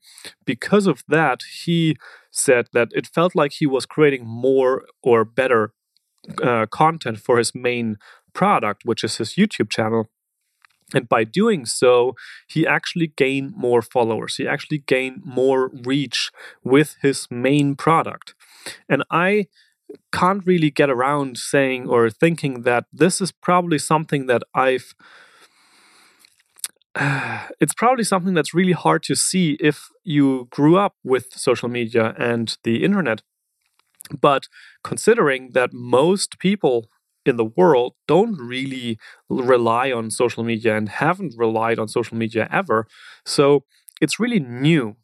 because 0.46 0.88
of 0.88 1.04
that, 1.08 1.42
he 1.64 1.98
said 2.32 2.68
that 2.74 2.90
it 2.92 3.08
felt 3.08 3.36
like 3.36 3.54
he 3.54 3.66
was 3.66 3.86
creating 3.86 4.26
more 4.26 4.86
or 5.04 5.24
better 5.26 5.74
uh, 6.42 6.66
content 6.68 7.20
for 7.20 7.38
his 7.38 7.54
main 7.54 7.98
product, 8.34 8.84
which 8.86 9.04
is 9.04 9.18
his 9.18 9.36
YouTube 9.36 9.70
channel. 9.70 10.10
And 10.94 11.08
by 11.08 11.24
doing 11.24 11.66
so, 11.66 12.16
he 12.48 12.68
actually 12.68 13.08
gained 13.08 13.54
more 13.56 13.82
followers. 13.82 14.36
He 14.36 14.48
actually 14.48 14.80
gained 14.80 15.22
more 15.24 15.70
reach 15.86 16.32
with 16.64 16.98
his 17.02 17.28
main 17.30 17.76
product. 17.76 18.34
And 18.90 19.04
I 19.10 19.48
can't 20.12 20.46
really 20.46 20.72
get 20.72 20.90
around 20.90 21.38
saying 21.38 21.88
or 21.88 22.10
thinking 22.10 22.64
that 22.64 22.86
this 22.92 23.22
is 23.22 23.32
probably 23.32 23.78
something 23.78 24.28
that 24.28 24.44
I've 24.54 24.94
it's 27.60 27.74
probably 27.74 28.04
something 28.04 28.34
that's 28.34 28.54
really 28.54 28.74
hard 28.74 29.04
to 29.04 29.16
see 29.16 29.58
if 29.60 29.90
you 30.04 30.48
grew 30.52 30.78
up 30.78 30.96
with 31.04 31.28
social 31.32 31.70
media 31.70 32.14
and 32.18 32.58
the 32.64 32.84
internet. 32.84 33.22
But 34.20 34.48
considering 34.84 35.52
that 35.54 35.72
most 35.74 36.40
people 36.40 36.90
in 37.26 37.38
the 37.38 37.46
world 37.46 37.94
don't 38.08 38.36
really 38.38 38.98
rely 39.30 39.92
on 39.92 40.10
social 40.10 40.44
media 40.44 40.76
and 40.76 40.90
haven't 40.90 41.36
relied 41.38 41.80
on 41.80 41.88
social 41.88 42.18
media 42.18 42.48
ever. 42.52 42.88
So 43.26 43.64
it's 44.02 44.20
really 44.20 44.40
new. 44.40 44.96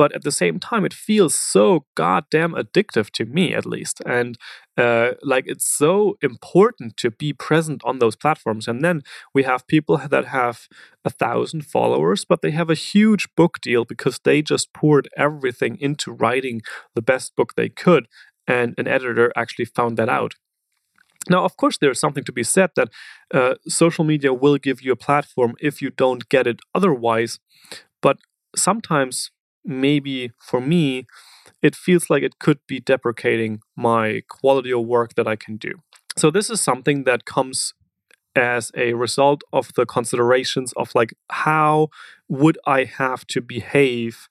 But 0.00 0.14
at 0.14 0.24
the 0.24 0.32
same 0.32 0.58
time, 0.58 0.86
it 0.86 0.94
feels 0.94 1.34
so 1.34 1.84
goddamn 1.94 2.54
addictive 2.54 3.10
to 3.10 3.26
me, 3.26 3.52
at 3.52 3.66
least. 3.66 4.00
And 4.06 4.38
uh, 4.78 5.10
like 5.22 5.44
it's 5.46 5.68
so 5.68 6.16
important 6.22 6.96
to 7.02 7.10
be 7.10 7.34
present 7.34 7.82
on 7.84 7.98
those 7.98 8.16
platforms. 8.16 8.66
And 8.66 8.82
then 8.82 9.02
we 9.34 9.42
have 9.42 9.66
people 9.66 9.98
that 9.98 10.24
have 10.24 10.68
a 11.04 11.10
thousand 11.10 11.66
followers, 11.66 12.24
but 12.24 12.40
they 12.40 12.52
have 12.52 12.70
a 12.70 12.84
huge 12.92 13.28
book 13.36 13.60
deal 13.60 13.84
because 13.84 14.18
they 14.24 14.40
just 14.40 14.72
poured 14.72 15.06
everything 15.18 15.76
into 15.78 16.12
writing 16.12 16.62
the 16.94 17.02
best 17.02 17.36
book 17.36 17.54
they 17.54 17.68
could. 17.68 18.08
And 18.46 18.72
an 18.78 18.88
editor 18.88 19.30
actually 19.36 19.66
found 19.66 19.98
that 19.98 20.08
out. 20.08 20.32
Now, 21.28 21.44
of 21.44 21.58
course, 21.58 21.76
there's 21.76 22.00
something 22.00 22.24
to 22.24 22.32
be 22.32 22.42
said 22.42 22.70
that 22.76 22.88
uh, 23.34 23.56
social 23.68 24.04
media 24.04 24.32
will 24.32 24.56
give 24.56 24.80
you 24.80 24.92
a 24.92 25.04
platform 25.08 25.56
if 25.60 25.82
you 25.82 25.90
don't 25.90 26.26
get 26.30 26.46
it 26.46 26.60
otherwise. 26.74 27.38
But 28.00 28.16
sometimes, 28.56 29.30
maybe 29.64 30.32
for 30.38 30.60
me, 30.60 31.06
it 31.62 31.76
feels 31.76 32.10
like 32.10 32.22
it 32.22 32.38
could 32.38 32.58
be 32.66 32.80
deprecating 32.80 33.60
my 33.76 34.22
quality 34.28 34.72
of 34.72 34.86
work 34.86 35.14
that 35.14 35.26
I 35.26 35.36
can 35.36 35.56
do. 35.56 35.72
So, 36.16 36.30
this 36.30 36.50
is 36.50 36.60
something 36.60 37.04
that 37.04 37.24
comes 37.24 37.74
as 38.36 38.70
a 38.76 38.94
result 38.94 39.42
of 39.52 39.72
the 39.74 39.84
considerations 39.84 40.72
of 40.76 40.94
like 40.94 41.12
how 41.30 41.88
would 42.28 42.58
I 42.66 42.84
have 42.84 43.26
to 43.28 43.40
behave? 43.40 44.28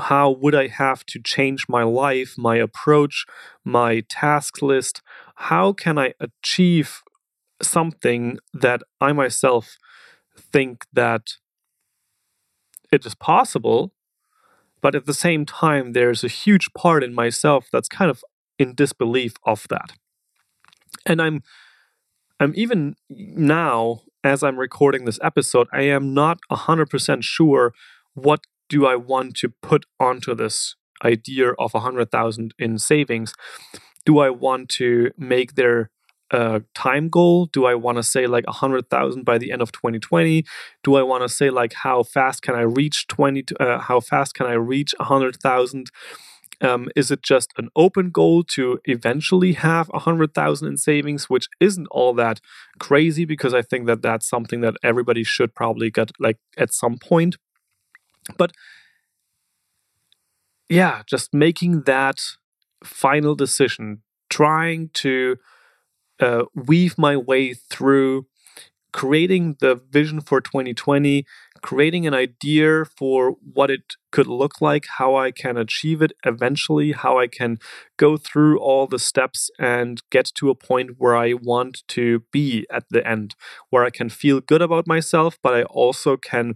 How 0.00 0.30
would 0.30 0.54
I 0.54 0.68
have 0.68 1.04
to 1.06 1.20
change 1.20 1.66
my 1.68 1.82
life, 1.82 2.36
my 2.38 2.56
approach, 2.56 3.26
my 3.64 4.04
task 4.08 4.62
list? 4.62 5.02
How 5.34 5.72
can 5.72 5.98
I 5.98 6.14
achieve 6.20 7.02
something 7.60 8.38
that 8.54 8.82
I 9.00 9.12
myself 9.12 9.76
think 10.36 10.86
that 10.92 11.34
it 12.92 13.04
is 13.04 13.14
possible, 13.14 13.92
but 14.80 14.94
at 14.94 15.06
the 15.06 15.14
same 15.14 15.44
time, 15.44 15.92
there's 15.92 16.24
a 16.24 16.28
huge 16.28 16.72
part 16.72 17.04
in 17.04 17.14
myself 17.14 17.68
that's 17.72 17.88
kind 17.88 18.10
of 18.10 18.24
in 18.58 18.74
disbelief 18.74 19.34
of 19.44 19.66
that. 19.68 19.92
And 21.06 21.20
I'm 21.20 21.42
I'm 22.40 22.52
even 22.56 22.96
now, 23.10 24.00
as 24.24 24.42
I'm 24.42 24.58
recording 24.58 25.04
this 25.04 25.18
episode, 25.22 25.68
I 25.72 25.82
am 25.82 26.14
not 26.14 26.38
100% 26.50 27.22
sure 27.22 27.74
what 28.14 28.40
do 28.70 28.86
I 28.86 28.96
want 28.96 29.36
to 29.36 29.50
put 29.62 29.84
onto 29.98 30.34
this 30.34 30.74
idea 31.04 31.50
of 31.58 31.74
100,000 31.74 32.54
in 32.58 32.78
savings. 32.78 33.34
Do 34.06 34.20
I 34.20 34.30
want 34.30 34.70
to 34.70 35.10
make 35.18 35.54
their 35.54 35.90
uh, 36.30 36.60
time 36.74 37.08
goal? 37.08 37.46
Do 37.46 37.64
I 37.66 37.74
want 37.74 37.96
to 37.98 38.02
say 38.02 38.26
like 38.26 38.46
100,000 38.46 39.24
by 39.24 39.38
the 39.38 39.52
end 39.52 39.62
of 39.62 39.72
2020? 39.72 40.44
Do 40.82 40.96
I 40.96 41.02
want 41.02 41.22
to 41.22 41.28
say 41.28 41.50
like 41.50 41.72
how 41.74 42.02
fast 42.02 42.42
can 42.42 42.54
I 42.54 42.62
reach 42.62 43.06
20? 43.08 43.44
Uh, 43.58 43.78
how 43.78 44.00
fast 44.00 44.34
can 44.34 44.46
I 44.46 44.52
reach 44.52 44.94
100,000? 44.98 45.90
Um, 46.62 46.90
is 46.94 47.10
it 47.10 47.22
just 47.22 47.52
an 47.56 47.70
open 47.74 48.10
goal 48.10 48.44
to 48.44 48.80
eventually 48.84 49.54
have 49.54 49.90
a 49.94 50.00
hundred 50.00 50.34
thousand 50.34 50.68
in 50.68 50.76
savings, 50.76 51.30
which 51.30 51.48
isn't 51.58 51.86
all 51.90 52.12
that 52.14 52.40
crazy 52.78 53.24
because 53.24 53.54
I 53.54 53.62
think 53.62 53.86
that 53.86 54.02
that's 54.02 54.28
something 54.28 54.60
that 54.60 54.74
everybody 54.82 55.24
should 55.24 55.54
probably 55.54 55.90
get 55.90 56.12
like 56.18 56.36
at 56.58 56.74
some 56.74 56.98
point. 56.98 57.36
But 58.36 58.52
yeah, 60.68 61.02
just 61.06 61.32
making 61.32 61.82
that 61.82 62.18
final 62.84 63.34
decision, 63.34 64.02
trying 64.28 64.90
to 64.94 65.36
uh, 66.20 66.44
weave 66.54 66.96
my 66.98 67.16
way 67.16 67.54
through 67.54 68.26
creating 68.92 69.56
the 69.60 69.80
vision 69.90 70.20
for 70.20 70.40
2020, 70.40 71.24
creating 71.62 72.06
an 72.06 72.14
idea 72.14 72.84
for 72.84 73.36
what 73.52 73.70
it 73.70 73.94
could 74.10 74.26
look 74.26 74.60
like, 74.60 74.86
how 74.98 75.14
I 75.16 75.30
can 75.30 75.56
achieve 75.56 76.02
it 76.02 76.12
eventually, 76.24 76.92
how 76.92 77.18
I 77.18 77.28
can 77.28 77.58
go 77.96 78.16
through 78.16 78.58
all 78.58 78.86
the 78.86 78.98
steps 78.98 79.50
and 79.58 80.02
get 80.10 80.32
to 80.36 80.50
a 80.50 80.54
point 80.54 80.92
where 80.98 81.16
I 81.16 81.34
want 81.34 81.86
to 81.88 82.24
be 82.32 82.66
at 82.70 82.84
the 82.90 83.06
end, 83.06 83.34
where 83.68 83.84
I 83.84 83.90
can 83.90 84.08
feel 84.08 84.40
good 84.40 84.62
about 84.62 84.88
myself, 84.88 85.38
but 85.42 85.54
I 85.54 85.62
also 85.64 86.16
can 86.16 86.54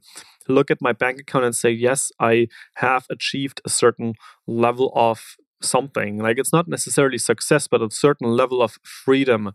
look 0.48 0.70
at 0.70 0.82
my 0.82 0.92
bank 0.92 1.20
account 1.20 1.44
and 1.44 1.54
say, 1.56 1.70
yes, 1.70 2.10
I 2.18 2.48
have 2.74 3.06
achieved 3.08 3.60
a 3.64 3.70
certain 3.70 4.14
level 4.46 4.92
of 4.94 5.36
something. 5.64 6.18
Like 6.18 6.38
it's 6.38 6.52
not 6.52 6.68
necessarily 6.68 7.18
success, 7.18 7.66
but 7.66 7.82
a 7.82 7.90
certain 7.90 8.28
level 8.28 8.62
of 8.62 8.78
freedom 8.82 9.52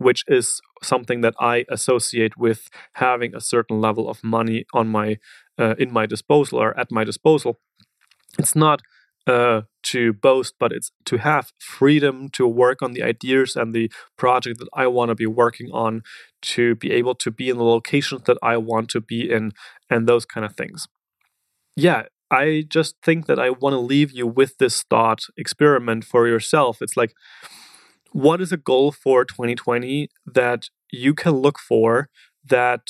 which 0.00 0.24
is 0.28 0.62
something 0.82 1.20
that 1.20 1.34
I 1.38 1.66
associate 1.68 2.38
with 2.38 2.70
having 2.94 3.34
a 3.34 3.40
certain 3.40 3.82
level 3.82 4.08
of 4.08 4.24
money 4.24 4.64
on 4.72 4.88
my 4.88 5.18
uh, 5.58 5.74
in 5.78 5.92
my 5.92 6.06
disposal 6.06 6.58
or 6.58 6.78
at 6.80 6.90
my 6.90 7.04
disposal. 7.04 7.60
It's 8.38 8.56
not 8.56 8.80
uh, 9.26 9.62
to 9.82 10.14
boast, 10.14 10.54
but 10.58 10.72
it's 10.72 10.90
to 11.04 11.18
have 11.18 11.52
freedom 11.58 12.30
to 12.30 12.46
work 12.46 12.80
on 12.80 12.94
the 12.94 13.02
ideas 13.02 13.56
and 13.56 13.74
the 13.74 13.92
project 14.16 14.58
that 14.60 14.68
I 14.72 14.86
want 14.86 15.10
to 15.10 15.14
be 15.14 15.26
working 15.26 15.68
on, 15.70 16.02
to 16.42 16.74
be 16.76 16.90
able 16.92 17.14
to 17.16 17.30
be 17.30 17.50
in 17.50 17.58
the 17.58 17.64
locations 17.64 18.22
that 18.22 18.38
I 18.42 18.56
want 18.56 18.88
to 18.90 19.02
be 19.02 19.30
in, 19.30 19.52
and 19.90 20.08
those 20.08 20.24
kind 20.24 20.46
of 20.46 20.56
things. 20.56 20.88
Yeah, 21.76 22.04
I 22.30 22.64
just 22.68 22.96
think 23.02 23.26
that 23.26 23.38
I 23.38 23.50
want 23.50 23.74
to 23.74 23.78
leave 23.78 24.12
you 24.12 24.26
with 24.26 24.58
this 24.58 24.82
thought 24.82 25.24
experiment 25.36 26.04
for 26.04 26.28
yourself. 26.28 26.78
It's 26.80 26.96
like, 26.96 27.12
what 28.12 28.40
is 28.40 28.52
a 28.52 28.56
goal 28.56 28.92
for 28.92 29.24
2020 29.24 30.08
that 30.26 30.68
you 30.92 31.14
can 31.14 31.32
look 31.32 31.58
for 31.58 32.08
that 32.48 32.88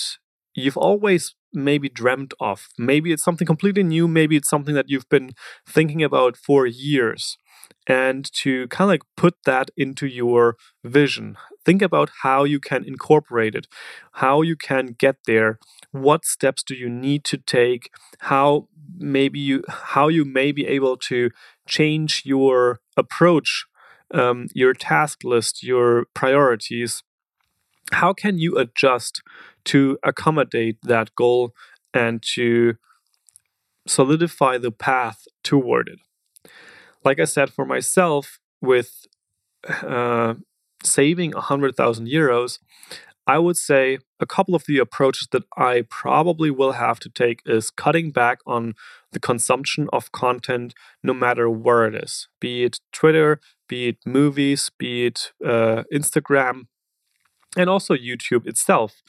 you've 0.54 0.76
always 0.76 1.34
maybe 1.52 1.88
dreamt 1.88 2.34
of? 2.40 2.68
Maybe 2.78 3.12
it's 3.12 3.24
something 3.24 3.46
completely 3.46 3.82
new, 3.82 4.06
maybe 4.08 4.36
it's 4.36 4.48
something 4.48 4.74
that 4.74 4.88
you've 4.88 5.08
been 5.08 5.32
thinking 5.66 6.02
about 6.02 6.36
for 6.36 6.66
years. 6.66 7.38
And 7.86 8.30
to 8.34 8.68
kind 8.68 8.88
of 8.88 8.92
like 8.92 9.02
put 9.16 9.34
that 9.46 9.70
into 9.76 10.06
your 10.06 10.56
vision, 10.84 11.36
think 11.64 11.82
about 11.82 12.10
how 12.22 12.44
you 12.44 12.60
can 12.60 12.84
incorporate 12.84 13.54
it, 13.54 13.66
how 14.12 14.42
you 14.42 14.54
can 14.54 14.94
get 14.98 15.16
there, 15.26 15.58
what 15.90 16.24
steps 16.24 16.62
do 16.62 16.74
you 16.74 16.88
need 16.88 17.24
to 17.24 17.38
take, 17.38 17.90
how 18.20 18.68
maybe 18.96 19.40
you 19.40 19.64
how 19.68 20.08
you 20.08 20.24
may 20.24 20.52
be 20.52 20.66
able 20.66 20.96
to 20.98 21.30
change 21.66 22.22
your 22.24 22.80
approach 22.96 23.64
um, 24.12 24.48
your 24.54 24.74
task 24.74 25.22
list, 25.24 25.62
your 25.62 26.06
priorities, 26.14 27.02
how 27.92 28.12
can 28.12 28.38
you 28.38 28.56
adjust 28.56 29.22
to 29.64 29.98
accommodate 30.02 30.78
that 30.82 31.14
goal 31.14 31.52
and 31.92 32.22
to 32.34 32.74
solidify 33.86 34.58
the 34.58 34.70
path 34.70 35.24
toward 35.42 35.88
it? 35.88 35.98
Like 37.04 37.20
I 37.20 37.24
said, 37.24 37.50
for 37.50 37.64
myself, 37.64 38.38
with 38.60 39.06
uh, 39.82 40.34
saving 40.82 41.32
100,000 41.32 42.06
euros, 42.06 42.58
I 43.26 43.38
would 43.38 43.56
say 43.56 43.98
a 44.18 44.26
couple 44.26 44.54
of 44.54 44.64
the 44.66 44.78
approaches 44.78 45.28
that 45.30 45.44
I 45.56 45.84
probably 45.88 46.50
will 46.50 46.72
have 46.72 46.98
to 47.00 47.08
take 47.08 47.42
is 47.46 47.70
cutting 47.70 48.10
back 48.10 48.40
on 48.46 48.74
the 49.12 49.20
consumption 49.20 49.88
of 49.92 50.10
content 50.10 50.74
no 51.02 51.14
matter 51.14 51.48
where 51.48 51.84
it 51.84 51.94
is, 51.94 52.28
be 52.40 52.64
it 52.64 52.80
Twitter, 52.92 53.40
be 53.68 53.88
it 53.88 53.98
movies, 54.04 54.70
be 54.78 55.06
it 55.06 55.32
uh, 55.44 55.84
Instagram, 55.92 56.66
and 57.56 57.68
also 57.70 57.94
YouTube 57.94 58.46
itself. 58.46 59.02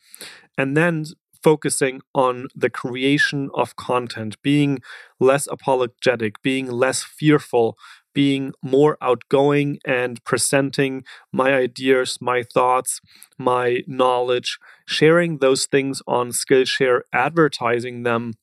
And 0.58 0.76
then 0.78 1.06
focusing 1.44 2.02
on 2.14 2.48
the 2.56 2.70
creation 2.70 3.50
of 3.54 3.76
content, 3.76 4.42
being 4.42 4.80
less 5.20 5.48
apologetic, 5.48 6.42
being 6.42 6.70
less 6.70 7.04
fearful, 7.04 7.78
being 8.14 8.54
more 8.62 8.98
outgoing 9.02 9.80
and 9.86 10.24
presenting 10.24 11.04
my 11.32 11.54
ideas, 11.54 12.18
my 12.20 12.44
thoughts, 12.44 13.00
my 13.38 13.84
knowledge, 13.88 14.60
sharing 14.86 15.38
those 15.38 15.66
things 15.66 16.02
on 16.08 16.30
Skillshare, 16.30 17.02
advertising 17.14 18.04
them, 18.04 18.34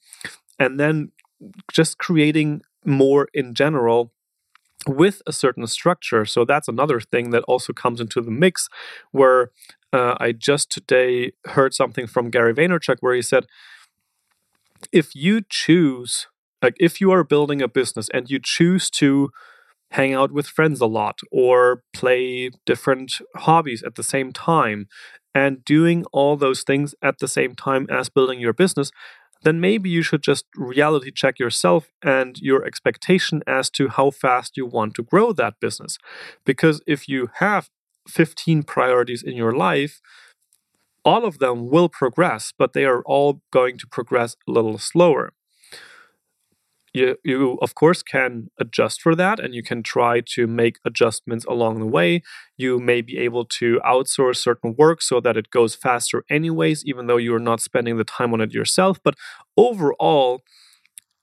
and 0.58 0.80
then 0.80 1.12
just 1.70 1.98
creating 1.98 2.62
more 2.84 3.28
in 3.34 3.54
general 3.54 4.12
with 4.86 5.20
a 5.26 5.32
certain 5.32 5.66
structure. 5.66 6.24
So 6.24 6.44
that's 6.44 6.68
another 6.68 7.00
thing 7.00 7.30
that 7.30 7.42
also 7.44 7.72
comes 7.72 8.00
into 8.00 8.20
the 8.20 8.30
mix 8.30 8.68
where 9.10 9.50
uh, 9.92 10.14
I 10.18 10.32
just 10.32 10.70
today 10.70 11.32
heard 11.46 11.74
something 11.74 12.06
from 12.06 12.30
Gary 12.30 12.54
Vaynerchuk 12.54 12.96
where 13.00 13.14
he 13.14 13.22
said, 13.22 13.46
if 14.92 15.14
you 15.14 15.42
choose, 15.48 16.26
like 16.62 16.74
if 16.78 17.00
you 17.00 17.10
are 17.10 17.24
building 17.24 17.62
a 17.62 17.68
business 17.68 18.08
and 18.12 18.30
you 18.30 18.38
choose 18.42 18.90
to 18.90 19.30
hang 19.92 20.12
out 20.12 20.32
with 20.32 20.46
friends 20.46 20.80
a 20.80 20.86
lot 20.86 21.20
or 21.32 21.82
play 21.94 22.50
different 22.66 23.14
hobbies 23.36 23.82
at 23.82 23.94
the 23.94 24.02
same 24.02 24.32
time 24.32 24.86
and 25.34 25.64
doing 25.64 26.04
all 26.12 26.36
those 26.36 26.62
things 26.62 26.94
at 27.02 27.18
the 27.18 27.28
same 27.28 27.54
time 27.54 27.86
as 27.90 28.08
building 28.08 28.40
your 28.40 28.52
business, 28.52 28.90
then 29.42 29.60
maybe 29.60 29.88
you 29.88 30.02
should 30.02 30.22
just 30.22 30.44
reality 30.56 31.10
check 31.10 31.38
yourself 31.38 31.90
and 32.02 32.38
your 32.38 32.64
expectation 32.64 33.42
as 33.46 33.70
to 33.70 33.88
how 33.88 34.10
fast 34.10 34.56
you 34.56 34.66
want 34.66 34.94
to 34.94 35.02
grow 35.02 35.32
that 35.32 35.54
business. 35.60 35.96
Because 36.44 36.82
if 36.86 37.08
you 37.08 37.30
have 37.36 37.70
15 38.08 38.62
priorities 38.62 39.22
in 39.22 39.36
your 39.36 39.52
life, 39.52 40.00
all 41.04 41.24
of 41.24 41.38
them 41.38 41.68
will 41.68 41.88
progress, 41.88 42.52
but 42.56 42.72
they 42.72 42.84
are 42.84 43.02
all 43.04 43.40
going 43.50 43.78
to 43.78 43.86
progress 43.86 44.36
a 44.46 44.50
little 44.50 44.78
slower. 44.78 45.32
You, 46.94 47.16
you, 47.22 47.58
of 47.60 47.74
course, 47.74 48.02
can 48.02 48.50
adjust 48.58 49.02
for 49.02 49.14
that 49.14 49.38
and 49.38 49.54
you 49.54 49.62
can 49.62 49.82
try 49.82 50.20
to 50.34 50.46
make 50.46 50.78
adjustments 50.84 51.44
along 51.44 51.78
the 51.78 51.86
way. 51.86 52.22
You 52.56 52.78
may 52.78 53.02
be 53.02 53.18
able 53.18 53.44
to 53.60 53.80
outsource 53.84 54.36
certain 54.36 54.74
work 54.76 55.02
so 55.02 55.20
that 55.20 55.36
it 55.36 55.50
goes 55.50 55.74
faster, 55.74 56.24
anyways, 56.30 56.84
even 56.84 57.06
though 57.06 57.18
you're 57.18 57.38
not 57.38 57.60
spending 57.60 57.98
the 57.98 58.04
time 58.04 58.32
on 58.32 58.40
it 58.40 58.52
yourself. 58.52 58.98
But 59.02 59.14
overall, 59.56 60.42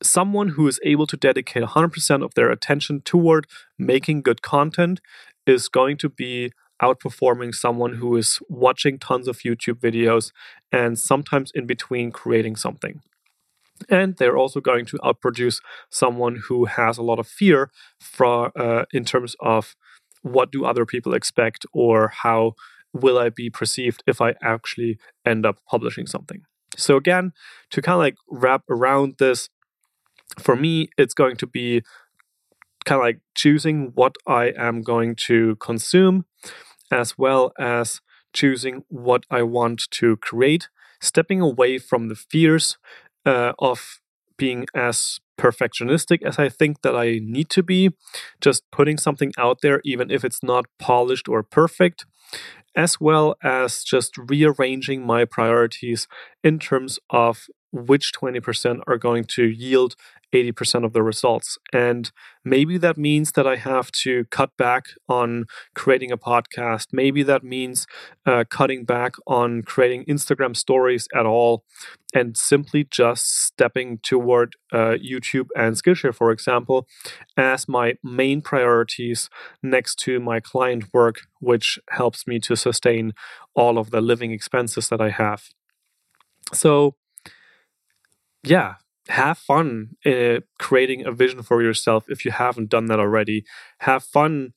someone 0.04 0.50
who 0.50 0.68
is 0.68 0.80
able 0.84 1.08
to 1.08 1.18
dedicate 1.18 1.64
100% 1.64 2.24
of 2.24 2.34
their 2.36 2.52
attention 2.52 3.02
toward 3.02 3.48
making 3.78 4.22
good 4.22 4.42
content 4.42 5.02
is 5.48 5.68
going 5.68 5.98
to 5.98 6.10
be 6.10 6.52
outperforming 6.82 7.54
someone 7.54 7.96
who 7.96 8.16
is 8.16 8.40
watching 8.50 9.00
tons 9.00 9.28
of 9.28 9.40
YouTube 9.40 9.80
videos 9.80 10.32
and 10.72 11.00
sometimes 11.00 11.52
in 11.56 11.66
between 11.66 12.12
creating 12.12 12.56
something. 12.56 13.02
And 13.90 14.16
they're 14.18 14.38
also 14.38 14.62
going 14.62 14.86
to 14.88 14.98
outproduce 14.98 15.62
someone 15.90 16.42
who 16.48 16.66
has 16.66 16.98
a 16.98 17.04
lot 17.04 17.20
of 17.20 17.28
fear 17.28 17.72
for, 18.00 18.58
uh, 18.58 18.86
in 18.94 19.04
terms 19.04 19.36
of 19.40 19.76
what 20.22 20.52
do 20.52 20.66
other 20.66 20.86
people 20.86 21.14
expect 21.14 21.66
or 21.74 22.08
how 22.08 22.54
will 22.94 23.18
I 23.18 23.30
be 23.30 23.50
perceived 23.50 24.02
if 24.08 24.22
I 24.22 24.36
actually 24.42 24.98
end 25.26 25.46
up 25.46 25.60
publishing 25.70 26.08
something. 26.08 26.44
So 26.78 26.96
again, 26.96 27.34
to 27.72 27.82
kind 27.82 27.96
of 27.96 28.00
like 28.00 28.16
wrap 28.30 28.64
around 28.70 29.16
this, 29.20 29.50
for 30.40 30.56
me, 30.56 30.90
it's 30.98 31.14
going 31.14 31.36
to 31.38 31.48
be 31.48 31.84
kind 32.86 33.00
of 33.00 33.06
like 33.06 33.20
choosing 33.36 33.92
what 33.96 34.16
I 34.28 34.54
am 34.58 34.82
going 34.82 35.16
to 35.28 35.56
consume, 35.58 36.26
as 36.96 37.18
well 37.18 37.52
as 37.60 38.00
choosing 38.34 38.84
what 38.88 39.26
I 39.30 39.42
want 39.44 39.80
to 39.92 40.18
create, 40.18 40.70
stepping 41.02 41.42
away 41.42 41.78
from 41.78 42.08
the 42.08 42.16
fears 42.16 42.78
uh, 43.26 43.54
of 43.60 44.00
being 44.38 44.66
as 44.74 45.20
perfectionistic 45.38 46.22
as 46.24 46.40
I 46.40 46.50
think 46.50 46.82
that 46.82 46.96
I 46.96 47.20
need 47.22 47.50
to 47.50 47.64
be, 47.64 47.92
just 48.40 48.64
putting 48.72 48.98
something 48.98 49.34
out 49.38 49.58
there, 49.62 49.82
even 49.84 50.10
if 50.10 50.24
it's 50.24 50.42
not 50.42 50.66
polished 50.80 51.28
or 51.28 51.44
perfect, 51.44 52.06
as 52.76 53.00
well 53.00 53.36
as 53.44 53.84
just 53.84 54.18
rearranging 54.18 55.06
my 55.06 55.26
priorities 55.26 56.08
in 56.44 56.60
terms 56.60 57.00
of 57.10 57.48
which 57.72 58.14
20% 58.14 58.82
are 58.88 58.98
going 58.98 59.26
to 59.26 59.46
yield 59.46 59.96
80% 60.34 60.86
of 60.86 60.94
the 60.94 61.04
results. 61.04 61.58
And 61.74 62.12
maybe 62.44 62.78
that 62.78 62.98
means 62.98 63.34
that 63.34 63.48
I 63.48 63.56
have 63.56 63.92
to 64.04 64.26
cut 64.26 64.52
back 64.58 64.86
on 65.08 65.46
creating 65.74 66.12
a 66.12 66.18
podcast. 66.18 66.88
Maybe 66.92 67.24
that 67.24 67.44
means 67.44 67.88
uh, 68.26 68.44
cutting 68.50 68.86
back 68.86 69.16
on 69.28 69.64
creating 69.64 70.06
Instagram 70.06 70.56
stories 70.56 71.08
at 71.16 71.26
all 71.26 71.64
and 72.14 72.38
simply 72.38 72.86
just 72.90 73.46
stepping 73.46 74.00
toward 74.00 74.56
uh, 74.72 74.96
YouTube 75.12 75.48
and 75.56 75.76
Skillshare, 75.76 76.16
for 76.16 76.32
example, 76.32 76.88
as 77.36 77.68
my 77.68 77.96
main 78.04 78.42
priorities 78.42 79.30
next 79.62 79.96
to 80.00 80.20
my 80.20 80.40
client 80.40 80.86
work, 80.94 81.22
which 81.40 81.78
helps 81.90 82.26
me 82.26 82.40
to 82.40 82.56
sustain 82.56 83.14
all 83.54 83.78
of 83.78 83.92
the 83.92 84.02
living 84.02 84.32
expenses 84.32 84.88
that 84.90 85.02
I 85.02 85.10
have. 85.10 85.50
So, 86.54 86.96
yeah, 88.44 88.76
have 89.10 89.38
fun 89.38 89.90
uh, 90.06 90.40
creating 90.60 91.06
a 91.06 91.12
vision 91.12 91.44
for 91.44 91.62
yourself 91.62 92.06
if 92.10 92.26
you 92.26 92.32
haven't 92.32 92.70
done 92.70 92.86
that 92.88 93.00
already. 93.00 93.44
Have 93.80 94.04
fun 94.04 94.54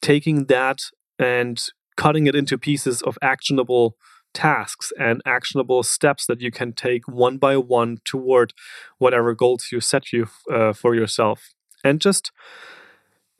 taking 0.00 0.46
that 0.46 0.80
and 1.18 1.62
cutting 1.96 2.26
it 2.26 2.34
into 2.34 2.58
pieces 2.58 3.02
of 3.02 3.18
actionable 3.22 3.96
tasks 4.32 4.92
and 4.98 5.22
actionable 5.24 5.82
steps 5.82 6.26
that 6.26 6.40
you 6.40 6.50
can 6.50 6.72
take 6.72 7.06
one 7.06 7.38
by 7.38 7.56
one 7.56 7.98
toward 8.04 8.52
whatever 8.98 9.32
goals 9.32 9.68
you 9.70 9.80
set 9.80 10.12
you 10.12 10.28
uh, 10.52 10.72
for 10.72 10.94
yourself 10.94 11.54
and 11.84 12.00
just 12.00 12.32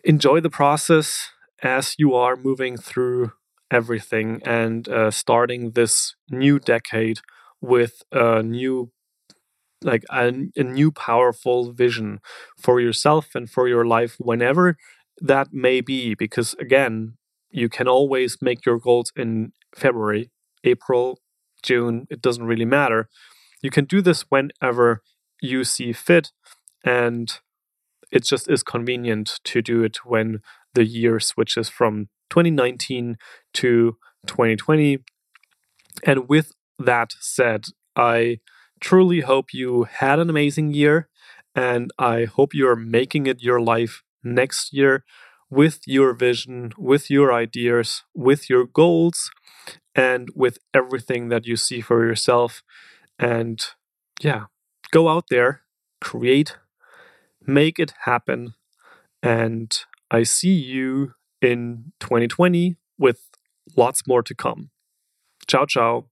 enjoy 0.04 0.40
the 0.40 0.50
process 0.50 1.30
as 1.62 1.96
you 1.98 2.14
are 2.14 2.36
moving 2.36 2.76
through 2.76 3.32
everything 3.70 4.40
and 4.44 4.88
uh, 4.88 5.10
starting 5.10 5.72
this 5.72 6.14
new 6.30 6.60
decade 6.60 7.18
with 7.60 8.02
a 8.12 8.42
new 8.42 8.92
like 9.84 10.04
a, 10.10 10.32
a 10.56 10.62
new 10.64 10.90
powerful 10.90 11.72
vision 11.72 12.20
for 12.58 12.80
yourself 12.80 13.34
and 13.34 13.50
for 13.50 13.68
your 13.68 13.84
life 13.84 14.16
whenever 14.18 14.76
that 15.20 15.52
may 15.52 15.80
be 15.80 16.14
because 16.14 16.54
again 16.54 17.16
you 17.50 17.68
can 17.68 17.86
always 17.86 18.38
make 18.42 18.66
your 18.66 18.78
goals 18.78 19.12
in 19.14 19.52
february 19.76 20.30
april 20.64 21.20
june 21.62 22.06
it 22.10 22.22
doesn't 22.22 22.46
really 22.46 22.64
matter. 22.64 23.08
You 23.62 23.70
can 23.70 23.86
do 23.86 24.02
this 24.02 24.22
whenever 24.28 25.02
you 25.40 25.64
see 25.64 25.92
fit 25.92 26.30
and 26.84 27.32
it 28.12 28.24
just 28.24 28.48
is 28.48 28.62
convenient 28.62 29.40
to 29.44 29.62
do 29.62 29.82
it 29.82 30.04
when 30.04 30.40
the 30.74 30.84
year 30.84 31.18
switches 31.18 31.68
from 31.68 32.08
2019 32.30 33.16
to 33.54 33.96
2020 34.26 34.98
and 36.04 36.28
with 36.28 36.52
that 36.78 37.12
said 37.20 37.66
i 37.96 38.38
truly 38.80 39.20
hope 39.20 39.52
you 39.52 39.84
had 39.84 40.18
an 40.18 40.30
amazing 40.30 40.72
year, 40.72 41.08
and 41.54 41.90
I 41.98 42.24
hope 42.24 42.54
you're 42.54 42.76
making 42.76 43.26
it 43.26 43.42
your 43.42 43.60
life 43.60 44.02
next 44.22 44.72
year 44.72 45.04
with 45.50 45.80
your 45.86 46.12
vision, 46.14 46.72
with 46.76 47.10
your 47.10 47.32
ideas, 47.32 48.02
with 48.14 48.50
your 48.50 48.64
goals, 48.66 49.30
and 49.94 50.28
with 50.34 50.58
everything 50.72 51.28
that 51.28 51.46
you 51.46 51.56
see 51.56 51.80
for 51.80 52.04
yourself. 52.04 52.62
And 53.18 53.64
yeah, 54.20 54.46
go 54.90 55.08
out 55.08 55.26
there, 55.30 55.62
create, 56.00 56.56
make 57.46 57.78
it 57.78 57.92
happen. 58.04 58.54
And 59.22 59.72
I 60.10 60.24
see 60.24 60.54
you 60.54 61.14
in 61.40 61.92
2020 62.00 62.76
with 62.98 63.20
lots 63.76 64.02
more 64.06 64.22
to 64.22 64.34
come. 64.34 64.70
Ciao, 65.46 65.66
ciao. 65.66 66.06